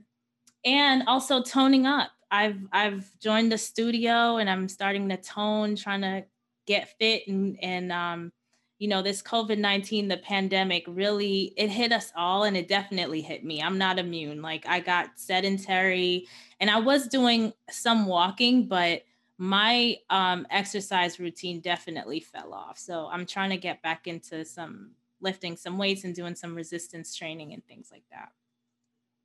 And 0.64 1.02
also 1.06 1.44
toning 1.44 1.86
up. 1.86 2.10
I've 2.32 2.58
I've 2.72 3.08
joined 3.20 3.52
the 3.52 3.58
studio 3.58 4.38
and 4.38 4.50
I'm 4.50 4.68
starting 4.68 5.08
to 5.10 5.16
tone, 5.16 5.76
trying 5.76 6.02
to 6.02 6.24
get 6.66 6.96
fit 6.98 7.26
and 7.28 7.58
and 7.62 7.92
um, 7.92 8.32
you 8.78 8.88
know 8.88 9.02
this 9.02 9.22
covid-19 9.22 10.08
the 10.08 10.16
pandemic 10.16 10.84
really 10.88 11.52
it 11.56 11.68
hit 11.68 11.92
us 11.92 12.12
all 12.16 12.44
and 12.44 12.56
it 12.56 12.68
definitely 12.68 13.20
hit 13.20 13.44
me. 13.44 13.62
I'm 13.62 13.78
not 13.78 13.98
immune. 13.98 14.42
Like 14.42 14.66
i 14.66 14.80
got 14.80 15.10
sedentary 15.16 16.26
and 16.60 16.70
i 16.70 16.78
was 16.78 17.06
doing 17.08 17.52
some 17.70 18.06
walking 18.06 18.66
but 18.66 19.02
my 19.42 19.96
um, 20.10 20.46
exercise 20.50 21.18
routine 21.18 21.60
definitely 21.60 22.20
fell 22.20 22.52
off. 22.52 22.78
So 22.78 23.08
i'm 23.12 23.26
trying 23.26 23.50
to 23.50 23.56
get 23.56 23.82
back 23.82 24.06
into 24.06 24.44
some 24.44 24.92
lifting 25.20 25.56
some 25.56 25.76
weights 25.78 26.04
and 26.04 26.14
doing 26.14 26.34
some 26.34 26.54
resistance 26.54 27.14
training 27.14 27.52
and 27.52 27.64
things 27.66 27.88
like 27.90 28.04
that 28.10 28.32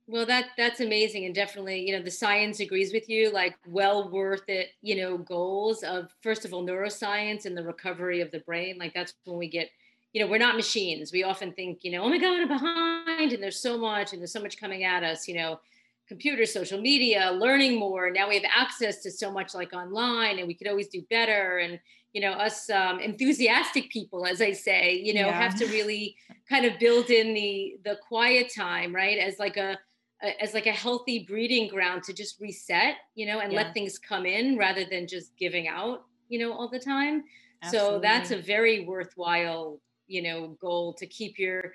well, 0.08 0.26
that 0.26 0.50
that's 0.56 0.80
amazing, 0.80 1.24
and 1.24 1.34
definitely, 1.34 1.80
you 1.80 1.96
know, 1.96 2.02
the 2.02 2.10
science 2.10 2.60
agrees 2.60 2.92
with 2.92 3.08
you. 3.08 3.32
Like, 3.32 3.56
well 3.66 4.08
worth 4.08 4.48
it. 4.48 4.68
You 4.80 4.96
know, 4.96 5.18
goals 5.18 5.82
of 5.82 6.10
first 6.22 6.44
of 6.44 6.54
all 6.54 6.64
neuroscience 6.64 7.44
and 7.44 7.56
the 7.56 7.64
recovery 7.64 8.20
of 8.20 8.30
the 8.30 8.40
brain. 8.40 8.76
Like, 8.78 8.94
that's 8.94 9.14
when 9.24 9.38
we 9.38 9.48
get. 9.48 9.68
You 10.12 10.24
know, 10.24 10.30
we're 10.30 10.38
not 10.38 10.56
machines. 10.56 11.12
We 11.12 11.24
often 11.24 11.52
think, 11.52 11.80
you 11.82 11.90
know, 11.90 12.02
oh 12.02 12.08
my 12.08 12.16
God, 12.16 12.40
I'm 12.40 12.48
behind, 12.48 13.32
and 13.34 13.42
there's 13.42 13.60
so 13.60 13.76
much, 13.76 14.12
and 14.12 14.22
there's 14.22 14.32
so 14.32 14.40
much 14.40 14.58
coming 14.58 14.84
at 14.84 15.02
us. 15.02 15.26
You 15.26 15.34
know, 15.34 15.60
computers, 16.08 16.52
social 16.52 16.80
media, 16.80 17.32
learning 17.32 17.78
more. 17.78 18.10
Now 18.10 18.28
we 18.28 18.36
have 18.36 18.50
access 18.54 19.02
to 19.02 19.10
so 19.10 19.32
much 19.32 19.54
like 19.54 19.72
online, 19.72 20.38
and 20.38 20.46
we 20.46 20.54
could 20.54 20.68
always 20.68 20.88
do 20.88 21.02
better. 21.10 21.58
And 21.58 21.80
you 22.12 22.22
know, 22.22 22.30
us 22.30 22.70
um, 22.70 23.00
enthusiastic 23.00 23.90
people, 23.90 24.24
as 24.24 24.40
I 24.40 24.52
say, 24.52 24.94
you 24.94 25.12
know, 25.14 25.26
yeah. 25.26 25.38
have 25.38 25.58
to 25.58 25.66
really 25.66 26.16
kind 26.48 26.64
of 26.64 26.78
build 26.78 27.10
in 27.10 27.34
the 27.34 27.76
the 27.84 27.98
quiet 28.08 28.52
time, 28.54 28.94
right, 28.94 29.18
as 29.18 29.38
like 29.40 29.56
a 29.56 29.76
as 30.22 30.54
like 30.54 30.66
a 30.66 30.72
healthy 30.72 31.24
breeding 31.28 31.68
ground 31.68 32.02
to 32.04 32.12
just 32.12 32.40
reset, 32.40 32.96
you 33.14 33.26
know, 33.26 33.40
and 33.40 33.52
yeah. 33.52 33.62
let 33.62 33.74
things 33.74 33.98
come 33.98 34.26
in 34.26 34.56
rather 34.56 34.84
than 34.84 35.06
just 35.06 35.36
giving 35.36 35.68
out, 35.68 36.04
you 36.28 36.38
know, 36.38 36.52
all 36.52 36.68
the 36.68 36.78
time. 36.78 37.24
Absolutely. 37.62 37.90
So 37.90 38.00
that's 38.00 38.30
a 38.30 38.38
very 38.38 38.84
worthwhile, 38.84 39.80
you 40.06 40.22
know, 40.22 40.56
goal 40.60 40.94
to 40.94 41.06
keep 41.06 41.38
your 41.38 41.72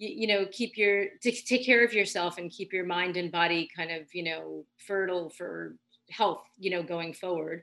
you, 0.00 0.26
know 0.26 0.46
keep 0.50 0.78
your 0.78 1.06
to 1.22 1.30
take 1.30 1.64
care 1.64 1.84
of 1.84 1.92
yourself 1.92 2.38
and 2.38 2.50
keep 2.50 2.72
your 2.72 2.86
mind 2.86 3.18
and 3.18 3.30
body 3.30 3.68
kind 3.76 3.90
of 3.90 4.12
you 4.14 4.22
know 4.22 4.64
fertile 4.78 5.28
for 5.28 5.76
health 6.10 6.42
you 6.58 6.70
know 6.70 6.82
going 6.82 7.12
forward 7.12 7.62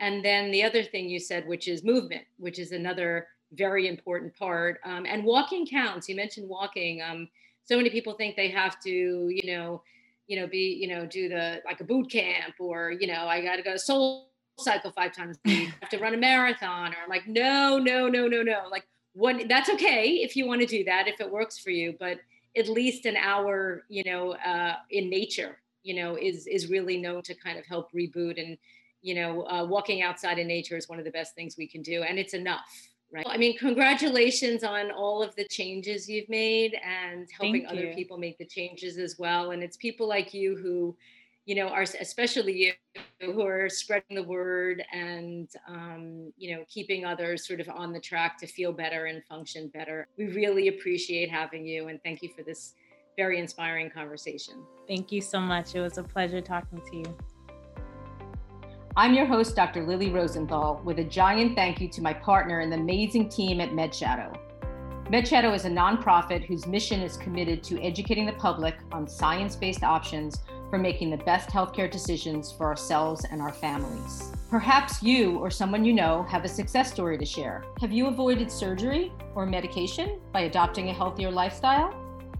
and 0.00 0.24
then 0.24 0.50
the 0.50 0.62
other 0.62 0.82
thing 0.82 1.08
you 1.08 1.20
said 1.20 1.46
which 1.46 1.68
is 1.68 1.84
movement 1.84 2.24
which 2.38 2.58
is 2.58 2.72
another 2.72 3.28
very 3.52 3.86
important 3.86 4.34
part 4.34 4.80
um, 4.86 5.04
and 5.06 5.22
walking 5.22 5.66
counts 5.66 6.08
you 6.08 6.16
mentioned 6.16 6.48
walking 6.48 7.02
um, 7.02 7.28
so 7.64 7.76
many 7.76 7.90
people 7.90 8.14
think 8.14 8.36
they 8.36 8.48
have 8.48 8.80
to, 8.80 8.90
you 8.90 9.52
know, 9.52 9.82
you 10.26 10.40
know, 10.40 10.46
be, 10.46 10.78
you 10.80 10.88
know, 10.88 11.06
do 11.06 11.28
the 11.28 11.60
like 11.64 11.80
a 11.80 11.84
boot 11.84 12.10
camp 12.10 12.54
or, 12.58 12.92
you 12.92 13.06
know, 13.06 13.26
I 13.26 13.42
got 13.42 13.56
to 13.56 13.62
go 13.62 13.72
to 13.72 13.78
soul 13.78 14.30
cycle 14.58 14.92
five 14.92 15.14
times 15.14 15.36
a 15.44 15.48
week, 15.48 15.68
I 15.68 15.74
have 15.80 15.90
to 15.90 15.98
run 15.98 16.14
a 16.14 16.16
marathon. 16.16 16.92
Or 16.92 16.96
I'm 17.02 17.08
like, 17.08 17.26
no, 17.26 17.78
no, 17.78 18.08
no, 18.08 18.28
no, 18.28 18.42
no. 18.42 18.62
Like 18.70 18.86
one, 19.14 19.48
that's 19.48 19.68
okay 19.70 20.20
if 20.22 20.36
you 20.36 20.46
want 20.46 20.60
to 20.60 20.66
do 20.66 20.84
that, 20.84 21.08
if 21.08 21.20
it 21.20 21.30
works 21.30 21.58
for 21.58 21.70
you, 21.70 21.94
but 21.98 22.18
at 22.56 22.68
least 22.68 23.04
an 23.04 23.16
hour, 23.16 23.84
you 23.88 24.04
know, 24.04 24.32
uh, 24.32 24.76
in 24.90 25.10
nature, 25.10 25.58
you 25.82 25.94
know, 25.94 26.16
is, 26.16 26.46
is 26.46 26.68
really 26.68 26.96
known 26.96 27.22
to 27.22 27.34
kind 27.34 27.58
of 27.58 27.66
help 27.66 27.92
reboot 27.92 28.40
and, 28.40 28.56
you 29.02 29.14
know, 29.14 29.46
uh, 29.48 29.64
walking 29.64 30.02
outside 30.02 30.38
in 30.38 30.46
nature 30.46 30.76
is 30.76 30.88
one 30.88 30.98
of 30.98 31.04
the 31.04 31.10
best 31.10 31.34
things 31.34 31.56
we 31.58 31.66
can 31.66 31.82
do. 31.82 32.02
And 32.02 32.18
it's 32.18 32.32
enough 32.32 32.60
right? 33.14 33.26
I 33.28 33.38
mean, 33.38 33.56
congratulations 33.56 34.64
on 34.64 34.90
all 34.90 35.22
of 35.22 35.34
the 35.36 35.46
changes 35.46 36.08
you've 36.08 36.28
made 36.28 36.76
and 36.84 37.28
helping 37.30 37.66
other 37.66 37.94
people 37.94 38.18
make 38.18 38.36
the 38.38 38.44
changes 38.44 38.98
as 38.98 39.18
well. 39.18 39.52
And 39.52 39.62
it's 39.62 39.76
people 39.76 40.08
like 40.08 40.34
you 40.34 40.56
who, 40.56 40.96
you 41.46 41.54
know, 41.54 41.68
are 41.68 41.82
especially 41.82 42.52
you 42.52 42.72
who 43.20 43.46
are 43.46 43.68
spreading 43.68 44.16
the 44.16 44.22
word 44.22 44.82
and, 44.92 45.48
um, 45.68 46.32
you 46.36 46.56
know, 46.56 46.64
keeping 46.68 47.04
others 47.04 47.46
sort 47.46 47.60
of 47.60 47.68
on 47.68 47.92
the 47.92 48.00
track 48.00 48.36
to 48.38 48.46
feel 48.46 48.72
better 48.72 49.06
and 49.06 49.24
function 49.24 49.68
better. 49.68 50.08
We 50.18 50.26
really 50.28 50.68
appreciate 50.68 51.30
having 51.30 51.64
you 51.64 51.88
and 51.88 52.02
thank 52.02 52.22
you 52.22 52.30
for 52.36 52.42
this 52.42 52.74
very 53.16 53.38
inspiring 53.38 53.90
conversation. 53.90 54.54
Thank 54.88 55.12
you 55.12 55.20
so 55.20 55.38
much. 55.38 55.76
It 55.76 55.80
was 55.80 55.98
a 55.98 56.02
pleasure 56.02 56.40
talking 56.40 56.80
to 56.90 56.96
you. 56.96 57.33
I'm 58.96 59.12
your 59.12 59.26
host, 59.26 59.56
Dr. 59.56 59.84
Lily 59.84 60.10
Rosenthal, 60.10 60.80
with 60.84 61.00
a 61.00 61.04
giant 61.04 61.56
thank 61.56 61.80
you 61.80 61.88
to 61.88 62.00
my 62.00 62.12
partner 62.12 62.60
and 62.60 62.70
the 62.70 62.76
amazing 62.76 63.28
team 63.28 63.60
at 63.60 63.70
MedShadow. 63.70 64.38
MedShadow 65.06 65.52
is 65.52 65.64
a 65.64 65.68
nonprofit 65.68 66.44
whose 66.44 66.64
mission 66.68 67.00
is 67.00 67.16
committed 67.16 67.64
to 67.64 67.82
educating 67.82 68.24
the 68.24 68.34
public 68.34 68.76
on 68.92 69.08
science 69.08 69.56
based 69.56 69.82
options 69.82 70.44
for 70.70 70.78
making 70.78 71.10
the 71.10 71.16
best 71.16 71.48
healthcare 71.48 71.90
decisions 71.90 72.52
for 72.52 72.66
ourselves 72.66 73.26
and 73.32 73.42
our 73.42 73.52
families. 73.52 74.30
Perhaps 74.48 75.02
you 75.02 75.38
or 75.38 75.50
someone 75.50 75.84
you 75.84 75.92
know 75.92 76.22
have 76.30 76.44
a 76.44 76.48
success 76.48 76.92
story 76.92 77.18
to 77.18 77.24
share. 77.24 77.64
Have 77.80 77.90
you 77.90 78.06
avoided 78.06 78.48
surgery 78.48 79.12
or 79.34 79.44
medication 79.44 80.20
by 80.32 80.42
adopting 80.42 80.90
a 80.90 80.94
healthier 80.94 81.32
lifestyle? 81.32 81.92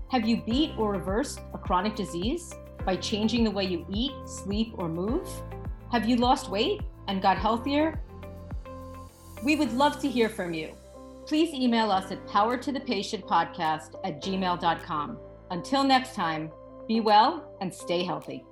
Have 0.08 0.24
you 0.24 0.40
beat 0.46 0.70
or 0.78 0.92
reversed 0.92 1.40
a 1.52 1.58
chronic 1.58 1.96
disease 1.96 2.54
by 2.86 2.94
changing 2.94 3.42
the 3.42 3.50
way 3.50 3.64
you 3.64 3.84
eat, 3.90 4.12
sleep, 4.24 4.74
or 4.78 4.88
move? 4.88 5.28
Have 5.94 6.08
you 6.08 6.16
lost 6.16 6.50
weight 6.50 6.80
and 7.06 7.22
got 7.22 7.38
healthier? 7.38 8.02
We 9.44 9.54
would 9.54 9.72
love 9.72 10.00
to 10.00 10.10
hear 10.10 10.28
from 10.28 10.52
you. 10.52 10.72
Please 11.24 11.54
email 11.54 11.92
us 11.92 12.10
at 12.10 12.26
powertothepatientpodcast 12.26 14.00
at 14.02 14.20
gmail.com. 14.20 15.18
Until 15.52 15.84
next 15.84 16.16
time, 16.16 16.50
be 16.88 16.98
well 16.98 17.56
and 17.60 17.72
stay 17.72 18.02
healthy. 18.02 18.44